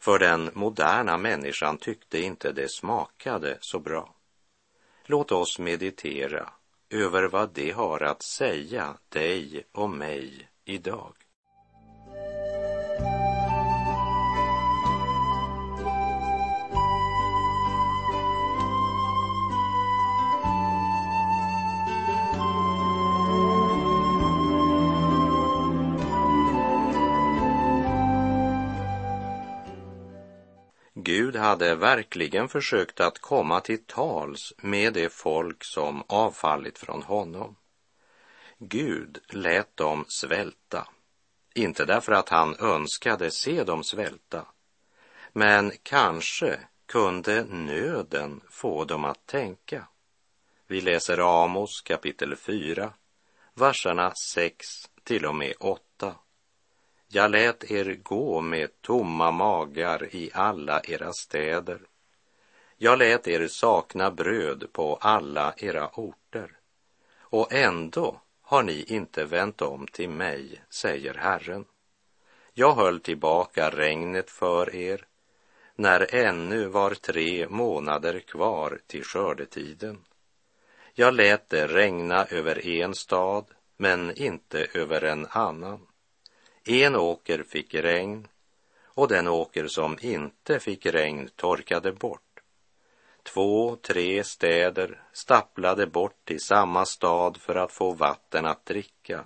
för 0.00 0.18
den 0.18 0.50
moderna 0.54 1.18
människan 1.18 1.78
tyckte 1.78 2.18
inte 2.18 2.52
det 2.52 2.70
smakade 2.70 3.58
så 3.60 3.78
bra. 3.78 4.14
Låt 5.04 5.32
oss 5.32 5.58
meditera 5.58 6.52
över 6.90 7.28
vad 7.28 7.50
det 7.54 7.70
har 7.70 8.02
att 8.02 8.22
säga 8.22 8.96
dig 9.08 9.64
och 9.72 9.90
mig 9.90 10.48
idag. 10.64 11.25
Gud 31.06 31.36
hade 31.36 31.74
verkligen 31.74 32.48
försökt 32.48 33.00
att 33.00 33.18
komma 33.18 33.60
till 33.60 33.84
tals 33.84 34.52
med 34.56 34.92
det 34.92 35.12
folk 35.12 35.64
som 35.64 36.02
avfallit 36.06 36.78
från 36.78 37.02
honom. 37.02 37.56
Gud 38.58 39.18
lät 39.28 39.76
dem 39.76 40.04
svälta, 40.08 40.88
inte 41.54 41.84
därför 41.84 42.12
att 42.12 42.28
han 42.28 42.56
önskade 42.60 43.30
se 43.30 43.64
dem 43.64 43.84
svälta, 43.84 44.46
men 45.32 45.72
kanske 45.82 46.60
kunde 46.86 47.44
nöden 47.44 48.40
få 48.50 48.84
dem 48.84 49.04
att 49.04 49.26
tänka. 49.26 49.88
Vi 50.66 50.80
läser 50.80 51.44
Amos 51.44 51.80
kapitel 51.80 52.36
4, 52.36 52.92
verserna 53.54 54.12
6 54.32 54.66
till 55.04 55.26
och 55.26 55.34
med 55.34 55.54
8. 55.60 55.85
Jag 57.08 57.30
lät 57.30 57.70
er 57.70 57.94
gå 58.02 58.40
med 58.40 58.80
tomma 58.80 59.30
magar 59.30 60.14
i 60.14 60.30
alla 60.34 60.80
era 60.84 61.12
städer. 61.12 61.80
Jag 62.76 62.98
lät 62.98 63.28
er 63.28 63.48
sakna 63.48 64.10
bröd 64.10 64.72
på 64.72 64.96
alla 65.00 65.54
era 65.56 65.88
orter. 65.88 66.58
Och 67.18 67.52
ändå 67.52 68.20
har 68.42 68.62
ni 68.62 68.82
inte 68.82 69.24
vänt 69.24 69.62
om 69.62 69.86
till 69.86 70.10
mig, 70.10 70.62
säger 70.70 71.14
Herren. 71.14 71.64
Jag 72.54 72.74
höll 72.74 73.00
tillbaka 73.00 73.70
regnet 73.70 74.30
för 74.30 74.74
er, 74.74 75.06
när 75.74 76.14
ännu 76.14 76.66
var 76.66 76.94
tre 76.94 77.48
månader 77.48 78.20
kvar 78.20 78.78
till 78.86 79.04
skördetiden. 79.04 80.04
Jag 80.94 81.14
lät 81.14 81.48
det 81.48 81.66
regna 81.66 82.24
över 82.24 82.66
en 82.66 82.94
stad, 82.94 83.44
men 83.76 84.18
inte 84.18 84.66
över 84.74 85.04
en 85.04 85.26
annan. 85.30 85.86
En 86.68 86.96
åker 86.96 87.42
fick 87.42 87.74
regn 87.74 88.28
och 88.84 89.08
den 89.08 89.28
åker 89.28 89.66
som 89.68 89.98
inte 90.00 90.60
fick 90.60 90.86
regn 90.86 91.28
torkade 91.36 91.92
bort. 91.92 92.40
Två, 93.22 93.76
tre 93.76 94.24
städer 94.24 95.02
stapplade 95.12 95.86
bort 95.86 96.24
till 96.24 96.40
samma 96.40 96.86
stad 96.86 97.36
för 97.36 97.54
att 97.54 97.72
få 97.72 97.90
vatten 97.92 98.46
att 98.46 98.66
dricka 98.66 99.24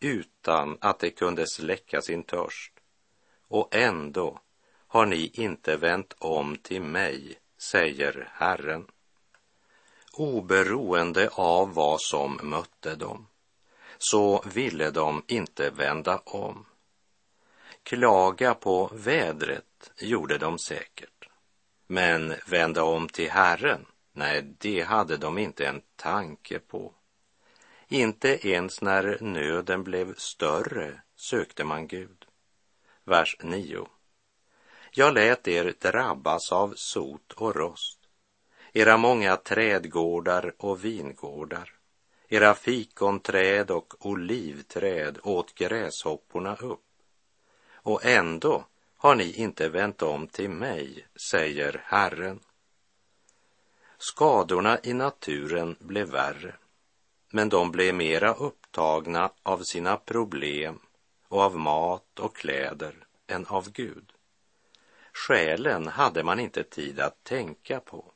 utan 0.00 0.78
att 0.80 0.98
de 0.98 1.10
kunde 1.10 1.46
släcka 1.46 2.00
sin 2.00 2.22
törst. 2.22 2.72
Och 3.48 3.74
ändå 3.74 4.40
har 4.86 5.06
ni 5.06 5.30
inte 5.34 5.76
vänt 5.76 6.14
om 6.18 6.56
till 6.56 6.82
mig, 6.82 7.38
säger 7.58 8.28
Herren. 8.32 8.86
Oberoende 10.12 11.28
av 11.32 11.74
vad 11.74 12.00
som 12.00 12.40
mötte 12.42 12.94
dem, 12.94 13.26
så 13.98 14.42
ville 14.46 14.90
de 14.90 15.24
inte 15.26 15.70
vända 15.70 16.18
om. 16.24 16.66
Klaga 17.82 18.54
på 18.54 18.90
vädret 18.94 19.92
gjorde 19.98 20.38
de 20.38 20.58
säkert, 20.58 21.28
men 21.86 22.34
vända 22.46 22.84
om 22.84 23.08
till 23.08 23.30
Herren, 23.30 23.86
nej, 24.12 24.42
det 24.58 24.80
hade 24.80 25.16
de 25.16 25.38
inte 25.38 25.66
en 25.66 25.82
tanke 25.96 26.58
på. 26.58 26.92
Inte 27.88 28.48
ens 28.48 28.82
när 28.82 29.18
nöden 29.20 29.84
blev 29.84 30.14
större 30.14 31.00
sökte 31.16 31.64
man 31.64 31.86
Gud. 31.86 32.24
Vers 33.04 33.36
9. 33.42 33.86
Jag 34.90 35.14
lät 35.14 35.48
er 35.48 35.74
drabbas 35.80 36.52
av 36.52 36.74
sot 36.76 37.32
och 37.32 37.56
rost, 37.56 37.98
era 38.72 38.96
många 38.96 39.36
trädgårdar 39.36 40.54
och 40.58 40.84
vingårdar, 40.84 41.75
era 42.28 42.54
fikonträd 42.54 43.70
och 43.70 44.06
olivträd 44.06 45.18
åt 45.22 45.54
gräshopporna 45.54 46.56
upp. 46.56 46.84
Och 47.72 48.04
ändå 48.04 48.64
har 48.96 49.14
ni 49.14 49.32
inte 49.32 49.68
vänt 49.68 50.02
om 50.02 50.26
till 50.26 50.50
mig, 50.50 51.06
säger 51.30 51.82
Herren. 51.84 52.40
Skadorna 53.98 54.78
i 54.82 54.92
naturen 54.92 55.76
blev 55.78 56.08
värre, 56.08 56.54
men 57.30 57.48
de 57.48 57.70
blev 57.70 57.94
mera 57.94 58.34
upptagna 58.34 59.30
av 59.42 59.62
sina 59.62 59.96
problem 59.96 60.78
och 61.28 61.40
av 61.40 61.58
mat 61.58 62.20
och 62.20 62.36
kläder 62.36 63.06
än 63.26 63.46
av 63.46 63.70
Gud. 63.70 64.12
Själen 65.12 65.88
hade 65.88 66.22
man 66.22 66.40
inte 66.40 66.62
tid 66.62 67.00
att 67.00 67.24
tänka 67.24 67.80
på. 67.80 68.12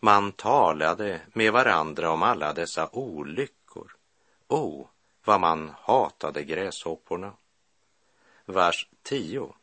Man 0.00 0.32
talade 0.32 1.20
med 1.32 1.52
varandra 1.52 2.10
om 2.10 2.22
alla 2.22 2.52
dessa 2.52 2.88
olyckor. 2.92 3.96
O, 4.48 4.56
oh, 4.56 4.86
vad 5.24 5.40
man 5.40 5.74
hatade 5.80 6.44
gräshopporna. 6.44 7.32
Vers 8.44 8.88
10. 9.02 9.54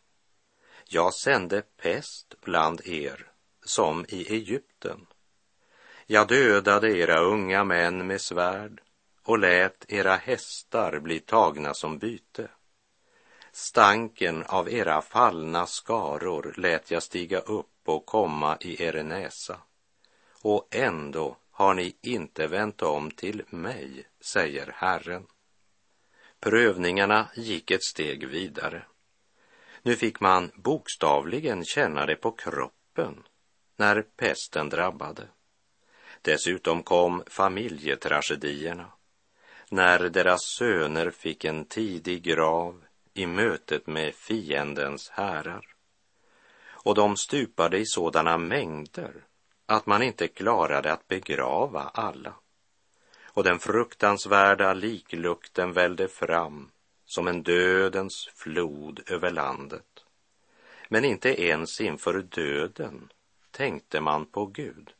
Jag 0.85 1.13
sände 1.13 1.61
pest 1.61 2.35
bland 2.41 2.81
er 2.85 3.31
som 3.65 4.05
i 4.09 4.33
Egypten. 4.33 5.07
Jag 6.05 6.27
dödade 6.27 6.97
era 6.97 7.19
unga 7.19 7.63
män 7.63 8.07
med 8.07 8.21
svärd 8.21 8.81
och 9.23 9.39
lät 9.39 9.85
era 9.91 10.15
hästar 10.15 10.99
bli 10.99 11.19
tagna 11.19 11.73
som 11.73 11.97
byte. 11.97 12.47
Stanken 13.51 14.43
av 14.43 14.69
era 14.69 15.01
fallna 15.01 15.65
skaror 15.65 16.53
lät 16.57 16.91
jag 16.91 17.03
stiga 17.03 17.39
upp 17.39 17.79
och 17.85 18.05
komma 18.05 18.57
i 18.59 18.83
er 18.83 19.03
näsa. 19.03 19.57
Och 20.47 20.67
ändå 20.71 21.37
har 21.51 21.73
ni 21.73 21.95
inte 22.01 22.47
vänt 22.47 22.81
om 22.81 23.11
till 23.11 23.43
mig, 23.49 24.07
säger 24.19 24.71
Herren. 24.75 25.27
Prövningarna 26.39 27.29
gick 27.35 27.71
ett 27.71 27.83
steg 27.83 28.27
vidare. 28.27 28.85
Nu 29.81 29.95
fick 29.95 30.19
man 30.19 30.51
bokstavligen 30.55 31.65
känna 31.65 32.05
det 32.05 32.15
på 32.15 32.31
kroppen 32.31 33.23
när 33.75 34.01
pesten 34.01 34.69
drabbade. 34.69 35.27
Dessutom 36.21 36.83
kom 36.83 37.23
familjetragedierna 37.27 38.91
när 39.69 39.99
deras 39.99 40.41
söner 40.57 41.11
fick 41.11 41.45
en 41.45 41.65
tidig 41.65 42.23
grav 42.23 42.83
i 43.13 43.25
mötet 43.25 43.87
med 43.87 44.15
fiendens 44.15 45.09
härar. 45.09 45.75
Och 46.67 46.95
de 46.95 47.17
stupade 47.17 47.77
i 47.77 47.85
sådana 47.85 48.37
mängder 48.37 49.25
att 49.65 49.85
man 49.85 50.01
inte 50.01 50.27
klarade 50.27 50.93
att 50.93 51.07
begrava 51.07 51.81
alla. 51.93 52.33
Och 53.23 53.43
den 53.43 53.59
fruktansvärda 53.59 54.73
liklukten 54.73 55.73
välde 55.73 56.07
fram 56.07 56.71
som 57.05 57.27
en 57.27 57.43
dödens 57.43 58.29
flod 58.35 58.99
över 59.07 59.31
landet. 59.31 60.05
Men 60.89 61.05
inte 61.05 61.43
ens 61.43 61.81
inför 61.81 62.21
döden 62.21 63.11
tänkte 63.51 64.01
man 64.01 64.25
på 64.25 64.45
Gud. 64.45 64.93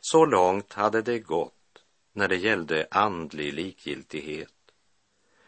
Så 0.00 0.24
långt 0.26 0.72
hade 0.72 1.02
det 1.02 1.18
gått 1.18 1.84
när 2.12 2.28
det 2.28 2.36
gällde 2.36 2.86
andlig 2.90 3.52
likgiltighet 3.52 4.52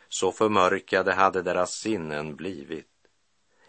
så 0.09 0.33
förmörkade 0.33 1.13
hade 1.13 1.43
deras 1.43 1.73
sinnen 1.73 2.37
blivit. 2.37 2.87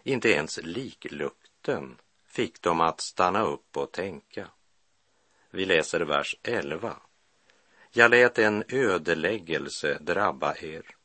Inte 0.02 0.28
ens 0.28 0.60
liklukten 0.62 1.98
fick 2.34 2.62
dem 2.62 2.80
att 2.80 3.00
stanna 3.00 3.42
upp 3.42 3.76
och 3.76 3.92
tänka. 3.92 4.48
Vi 5.50 5.64
läser 5.64 6.00
vers 6.00 6.36
11. 6.42 6.96
Jag 7.90 8.10
lät 8.10 8.38
en 8.38 8.64
ödeläggelse 8.68 9.98
drabba 10.00 10.54
er, 10.54 10.96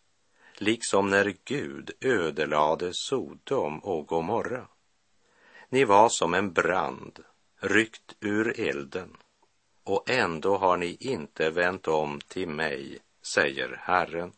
liksom 0.57 1.09
när 1.09 1.33
Gud 1.45 1.91
ödelade 2.01 2.93
Sodom 2.93 3.79
och 3.79 4.07
Gomorra. 4.07 4.67
Ni 5.69 5.83
var 5.83 6.09
som 6.09 6.33
en 6.33 6.53
brand, 6.53 7.19
ryckt 7.59 8.15
ur 8.19 8.59
elden, 8.59 9.17
och 9.83 10.09
ändå 10.09 10.57
har 10.57 10.77
ni 10.77 10.97
inte 10.99 11.49
vänt 11.49 11.87
om 11.87 12.19
till 12.27 12.49
mig, 12.49 12.99
säger 13.21 13.81
Herren. 13.83 14.31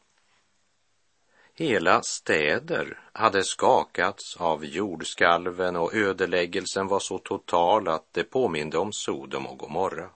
Hela 1.61 2.01
städer 2.01 2.99
hade 3.13 3.43
skakats 3.43 4.37
av 4.37 4.65
jordskalven 4.65 5.75
och 5.75 5.93
ödeläggelsen 5.93 6.87
var 6.87 6.99
så 6.99 7.17
total 7.17 7.87
att 7.87 8.05
det 8.11 8.23
påminde 8.23 8.77
om 8.77 8.93
Sodom 8.93 9.47
och 9.47 9.57
Gomorra. 9.57 10.09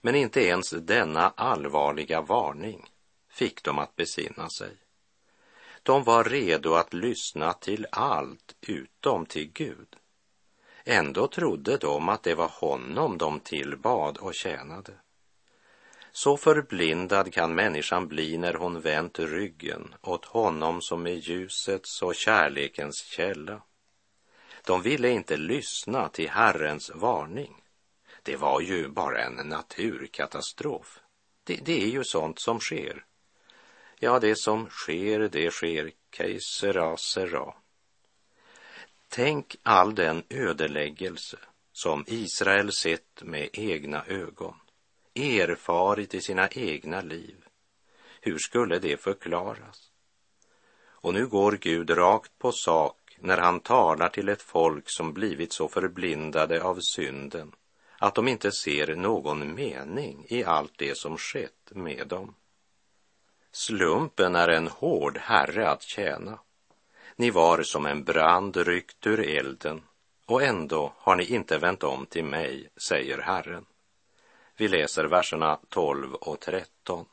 Men 0.00 0.14
inte 0.14 0.40
ens 0.40 0.70
denna 0.70 1.32
allvarliga 1.36 2.20
varning 2.20 2.90
fick 3.30 3.64
dem 3.64 3.78
att 3.78 3.96
besinna 3.96 4.48
sig. 4.48 4.76
De 5.82 6.04
var 6.04 6.24
redo 6.24 6.74
att 6.74 6.94
lyssna 6.94 7.52
till 7.52 7.86
allt 7.92 8.56
utom 8.60 9.26
till 9.26 9.52
Gud. 9.52 9.96
Ändå 10.84 11.26
trodde 11.26 11.76
de 11.76 12.08
att 12.08 12.22
det 12.22 12.34
var 12.34 12.50
honom 12.60 13.18
de 13.18 13.40
tillbad 13.40 14.18
och 14.18 14.34
tjänade. 14.34 14.92
Så 16.12 16.36
förblindad 16.36 17.32
kan 17.32 17.54
människan 17.54 18.08
bli 18.08 18.38
när 18.38 18.54
hon 18.54 18.80
vänt 18.80 19.18
ryggen 19.18 19.94
åt 20.02 20.24
honom 20.24 20.82
som 20.82 21.06
är 21.06 21.10
ljusets 21.10 22.02
och 22.02 22.14
kärlekens 22.14 22.96
källa. 22.96 23.62
De 24.64 24.82
ville 24.82 25.10
inte 25.10 25.36
lyssna 25.36 26.08
till 26.08 26.30
Herrens 26.30 26.90
varning. 26.94 27.62
Det 28.22 28.36
var 28.36 28.60
ju 28.60 28.88
bara 28.88 29.24
en 29.24 29.48
naturkatastrof. 29.48 31.00
Det, 31.44 31.56
det 31.64 31.82
är 31.82 31.88
ju 31.88 32.04
sånt 32.04 32.38
som 32.38 32.60
sker. 32.60 33.04
Ja, 33.98 34.18
det 34.18 34.36
som 34.36 34.68
sker, 34.70 35.28
det 35.32 35.50
sker. 35.50 35.90
Kejsera 36.16 36.96
sera. 36.96 37.54
Tänk 39.08 39.56
all 39.62 39.94
den 39.94 40.22
ödeläggelse 40.28 41.38
som 41.72 42.04
Israel 42.06 42.72
sett 42.72 43.22
med 43.22 43.48
egna 43.52 44.04
ögon 44.06 44.54
erfarit 45.20 46.14
i 46.14 46.20
sina 46.20 46.48
egna 46.48 47.00
liv. 47.00 47.44
Hur 48.20 48.38
skulle 48.38 48.78
det 48.78 49.00
förklaras? 49.00 49.90
Och 50.82 51.14
nu 51.14 51.26
går 51.26 51.52
Gud 51.52 51.90
rakt 51.90 52.38
på 52.38 52.52
sak 52.52 52.96
när 53.18 53.38
han 53.38 53.60
talar 53.60 54.08
till 54.08 54.28
ett 54.28 54.42
folk 54.42 54.84
som 54.86 55.12
blivit 55.12 55.52
så 55.52 55.68
förblindade 55.68 56.62
av 56.62 56.78
synden 56.80 57.52
att 58.02 58.14
de 58.14 58.28
inte 58.28 58.52
ser 58.52 58.96
någon 58.96 59.54
mening 59.54 60.26
i 60.28 60.44
allt 60.44 60.72
det 60.78 60.96
som 60.98 61.16
skett 61.16 61.70
med 61.70 62.08
dem. 62.08 62.34
Slumpen 63.52 64.34
är 64.34 64.48
en 64.48 64.68
hård 64.68 65.18
herre 65.18 65.70
att 65.70 65.82
tjäna. 65.82 66.38
Ni 67.16 67.30
var 67.30 67.62
som 67.62 67.86
en 67.86 68.04
brand 68.04 68.56
ryckt 68.56 69.06
ur 69.06 69.20
elden 69.20 69.82
och 70.26 70.42
ändå 70.42 70.92
har 70.96 71.16
ni 71.16 71.24
inte 71.24 71.58
vänt 71.58 71.82
om 71.82 72.06
till 72.06 72.24
mig, 72.24 72.68
säger 72.76 73.18
Herren. 73.18 73.66
Vi 74.60 74.68
läser 74.68 75.04
verserna 75.04 75.58
12 75.68 76.14
och 76.14 76.40
13. 76.40 77.04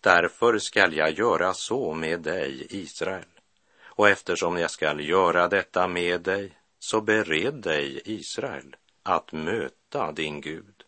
Därför 0.00 0.58
skall 0.58 0.94
jag 0.94 1.10
göra 1.10 1.54
så 1.54 1.94
med 1.94 2.20
dig, 2.20 2.66
Israel, 2.70 3.24
och 3.84 4.08
eftersom 4.08 4.58
jag 4.58 4.70
skall 4.70 5.08
göra 5.08 5.48
detta 5.48 5.88
med 5.88 6.20
dig 6.20 6.58
så 6.78 7.00
bered 7.00 7.54
dig, 7.54 8.02
Israel, 8.04 8.76
att 9.02 9.32
möta 9.32 10.12
din 10.12 10.40
Gud. 10.40 10.84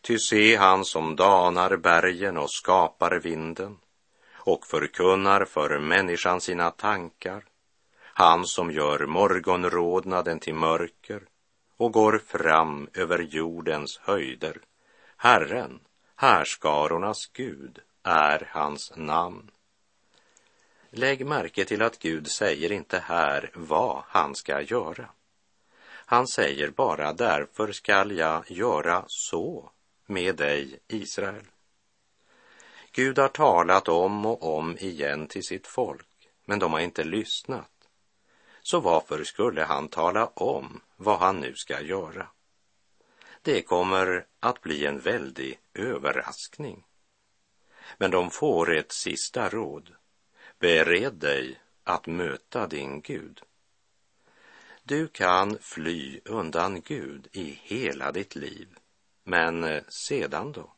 Ty 0.00 0.18
se 0.18 0.56
han 0.56 0.84
som 0.84 1.16
danar 1.16 1.76
bergen 1.76 2.36
och 2.36 2.50
skapar 2.50 3.20
vinden 3.20 3.78
och 4.32 4.66
förkunnar 4.66 5.44
för 5.44 5.78
människan 5.78 6.40
sina 6.40 6.70
tankar, 6.70 7.44
han 8.00 8.46
som 8.46 8.70
gör 8.70 9.06
morgonrodnaden 9.06 10.38
till 10.40 10.54
mörker 10.54 11.22
och 11.76 11.92
går 11.92 12.18
fram 12.26 12.88
över 12.94 13.18
jordens 13.18 13.98
höjder. 14.02 14.60
Herren, 15.24 15.80
härskarornas 16.16 17.26
Gud, 17.26 17.78
är 18.02 18.48
hans 18.50 18.92
namn. 18.96 19.50
Lägg 20.90 21.26
märke 21.26 21.64
till 21.64 21.82
att 21.82 21.98
Gud 21.98 22.30
säger 22.30 22.72
inte 22.72 22.98
här 22.98 23.50
vad 23.54 24.02
han 24.06 24.34
ska 24.34 24.60
göra. 24.60 25.08
Han 25.84 26.26
säger 26.26 26.70
bara 26.70 27.12
därför 27.12 27.72
skall 27.72 28.16
jag 28.16 28.50
göra 28.50 29.04
så 29.06 29.70
med 30.06 30.36
dig, 30.36 30.78
Israel. 30.88 31.44
Gud 32.92 33.18
har 33.18 33.28
talat 33.28 33.88
om 33.88 34.26
och 34.26 34.56
om 34.56 34.76
igen 34.78 35.26
till 35.26 35.44
sitt 35.44 35.66
folk, 35.66 36.28
men 36.44 36.58
de 36.58 36.72
har 36.72 36.80
inte 36.80 37.04
lyssnat. 37.04 37.70
Så 38.62 38.80
varför 38.80 39.24
skulle 39.24 39.64
han 39.64 39.88
tala 39.88 40.26
om 40.26 40.80
vad 40.96 41.18
han 41.18 41.40
nu 41.40 41.54
ska 41.54 41.80
göra? 41.80 42.28
Det 43.44 43.62
kommer 43.62 44.26
att 44.40 44.60
bli 44.60 44.86
en 44.86 45.00
väldig 45.00 45.58
överraskning. 45.74 46.84
Men 47.98 48.10
de 48.10 48.30
får 48.30 48.74
ett 48.76 48.92
sista 48.92 49.48
råd. 49.48 49.94
Bered 50.58 51.14
dig 51.14 51.60
att 51.82 52.06
möta 52.06 52.66
din 52.66 53.00
Gud. 53.00 53.42
Du 54.82 55.08
kan 55.08 55.58
fly 55.60 56.20
undan 56.24 56.80
Gud 56.80 57.28
i 57.32 57.60
hela 57.62 58.12
ditt 58.12 58.36
liv, 58.36 58.68
men 59.24 59.64
eh, 59.64 59.82
sedan 59.88 60.52
då? 60.52 60.72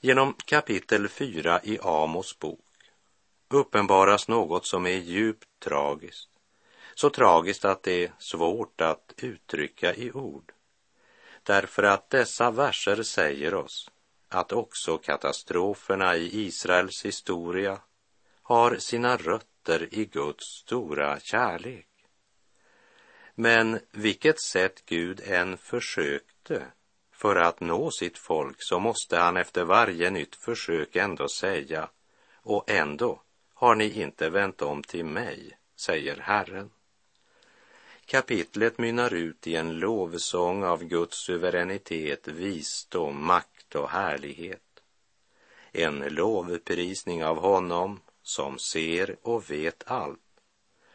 Genom 0.00 0.34
kapitel 0.44 1.08
4 1.08 1.60
i 1.62 1.78
Amos 1.82 2.38
bok 2.38 2.90
uppenbaras 3.48 4.28
något 4.28 4.66
som 4.66 4.86
är 4.86 4.98
djupt 4.98 5.48
tragiskt. 5.58 6.30
Så 6.94 7.10
tragiskt 7.10 7.64
att 7.64 7.82
det 7.82 8.04
är 8.04 8.12
svårt 8.18 8.80
att 8.80 9.14
uttrycka 9.16 9.94
i 9.94 10.12
ord. 10.12 10.52
Därför 11.48 11.82
att 11.82 12.10
dessa 12.10 12.50
verser 12.50 13.02
säger 13.02 13.54
oss 13.54 13.90
att 14.28 14.52
också 14.52 14.98
katastroferna 14.98 16.16
i 16.16 16.46
Israels 16.46 17.04
historia 17.04 17.80
har 18.42 18.76
sina 18.76 19.16
rötter 19.16 19.94
i 19.94 20.04
Guds 20.04 20.44
stora 20.44 21.20
kärlek. 21.20 21.88
Men 23.34 23.80
vilket 23.90 24.42
sätt 24.42 24.82
Gud 24.86 25.20
än 25.24 25.58
försökte 25.58 26.66
för 27.12 27.36
att 27.36 27.60
nå 27.60 27.90
sitt 27.90 28.18
folk 28.18 28.56
så 28.58 28.78
måste 28.78 29.18
han 29.18 29.36
efter 29.36 29.64
varje 29.64 30.10
nytt 30.10 30.36
försök 30.36 30.96
ändå 30.96 31.28
säga 31.28 31.88
och 32.34 32.70
ändå 32.70 33.22
har 33.54 33.74
ni 33.74 34.00
inte 34.00 34.30
vänt 34.30 34.62
om 34.62 34.82
till 34.82 35.04
mig, 35.04 35.58
säger 35.76 36.16
Herren. 36.16 36.70
Kapitlet 38.10 38.78
mynnar 38.78 39.14
ut 39.14 39.46
i 39.46 39.56
en 39.56 39.78
lovsång 39.78 40.64
av 40.64 40.84
Guds 40.84 41.16
suveränitet, 41.16 42.28
visdom, 42.28 43.26
makt 43.26 43.74
och 43.74 43.90
härlighet. 43.90 44.82
En 45.72 45.98
lovprisning 45.98 47.24
av 47.24 47.38
honom 47.38 48.00
som 48.22 48.58
ser 48.58 49.16
och 49.22 49.50
vet 49.50 49.82
allt 49.86 50.20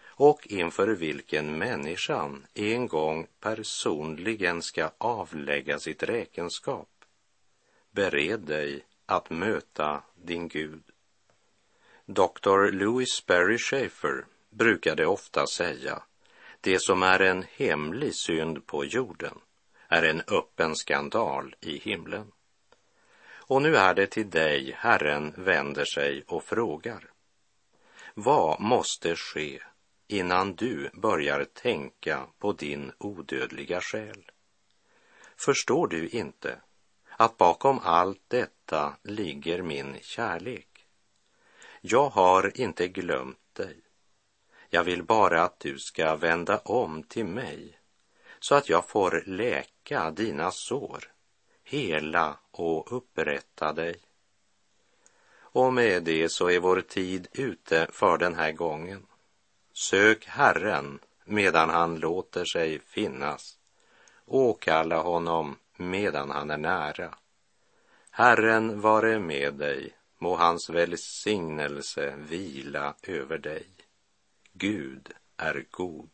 och 0.05 0.47
inför 0.47 0.87
vilken 0.87 1.57
människan 1.57 2.45
en 2.53 2.87
gång 2.87 3.27
personligen 3.39 4.61
ska 4.61 4.91
avlägga 4.97 5.79
sitt 5.79 6.03
räkenskap. 6.03 6.89
Bered 7.91 8.39
dig 8.39 8.85
att 9.05 9.29
möta 9.29 10.03
din 10.15 10.47
Gud. 10.47 10.83
Dr. 12.05 12.71
Louis 12.71 13.25
Berry 13.25 13.57
Schaefer 13.57 14.25
brukade 14.49 15.05
ofta 15.05 15.47
säga 15.47 16.03
det 16.63 16.79
som 16.79 17.03
är 17.03 17.19
en 17.19 17.45
hemlig 17.55 18.15
synd 18.15 18.67
på 18.67 18.85
jorden 18.85 19.39
är 19.87 20.03
en 20.03 20.21
öppen 20.27 20.75
skandal 20.75 21.55
i 21.61 21.77
himlen. 21.77 22.31
Och 23.47 23.61
nu 23.61 23.75
är 23.75 23.93
det 23.93 24.07
till 24.07 24.29
dig 24.29 24.75
Herren 24.77 25.33
vänder 25.37 25.85
sig 25.85 26.23
och 26.27 26.43
frågar. 26.43 27.11
Vad 28.13 28.61
måste 28.61 29.15
ske 29.15 29.59
innan 30.07 30.55
du 30.55 30.89
börjar 30.93 31.43
tänka 31.43 32.27
på 32.39 32.53
din 32.53 32.91
odödliga 32.97 33.81
själ? 33.81 34.31
Förstår 35.37 35.87
du 35.87 36.07
inte 36.07 36.61
att 37.09 37.37
bakom 37.37 37.79
allt 37.79 38.23
detta 38.27 38.95
ligger 39.03 39.61
min 39.61 39.97
kärlek? 40.01 40.85
Jag 41.81 42.09
har 42.09 42.61
inte 42.61 42.87
glömt 42.87 43.53
dig. 43.53 43.83
Jag 44.73 44.83
vill 44.83 45.03
bara 45.03 45.43
att 45.43 45.59
du 45.59 45.79
ska 45.79 46.15
vända 46.15 46.57
om 46.57 47.03
till 47.03 47.25
mig 47.25 47.79
så 48.39 48.55
att 48.55 48.69
jag 48.69 48.87
får 48.87 49.23
läka 49.25 50.11
dina 50.11 50.51
sår, 50.51 51.11
hela 51.63 52.37
och 52.51 52.97
upprätta 52.97 53.73
dig. 53.73 53.95
Och 55.35 55.73
med 55.73 56.03
det 56.03 56.29
så 56.29 56.49
är 56.49 56.59
vår 56.59 56.81
tid 56.81 57.27
ute 57.31 57.87
för 57.91 58.17
den 58.17 58.35
här 58.35 58.51
gången. 58.51 59.05
Sök 59.73 60.25
Herren 60.25 60.99
medan 61.25 61.69
han 61.69 61.95
låter 61.95 62.45
sig 62.45 62.79
finnas. 62.79 63.57
Åkalla 64.25 65.01
honom 65.01 65.55
medan 65.77 66.31
han 66.31 66.51
är 66.51 66.57
nära. 66.57 67.15
Herren 68.11 68.81
vare 68.81 69.19
med 69.19 69.53
dig, 69.53 69.93
må 70.17 70.35
hans 70.35 70.69
välsignelse 70.69 72.15
vila 72.17 72.95
över 73.03 73.37
dig. 73.37 73.65
Gud 74.53 75.09
är 75.37 75.65
god. 75.71 76.09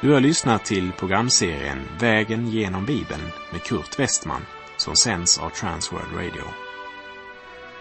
Du 0.00 0.12
har 0.12 0.20
lyssnat 0.20 0.64
till 0.64 0.92
programserien 0.92 1.82
Vägen 2.00 2.48
genom 2.48 2.86
Bibeln 2.86 3.22
med 3.52 3.62
Kurt 3.62 3.98
Westman 3.98 4.42
som 4.76 4.96
sänds 4.96 5.38
av 5.38 5.50
Transworld 5.50 6.12
Radio. 6.16 6.71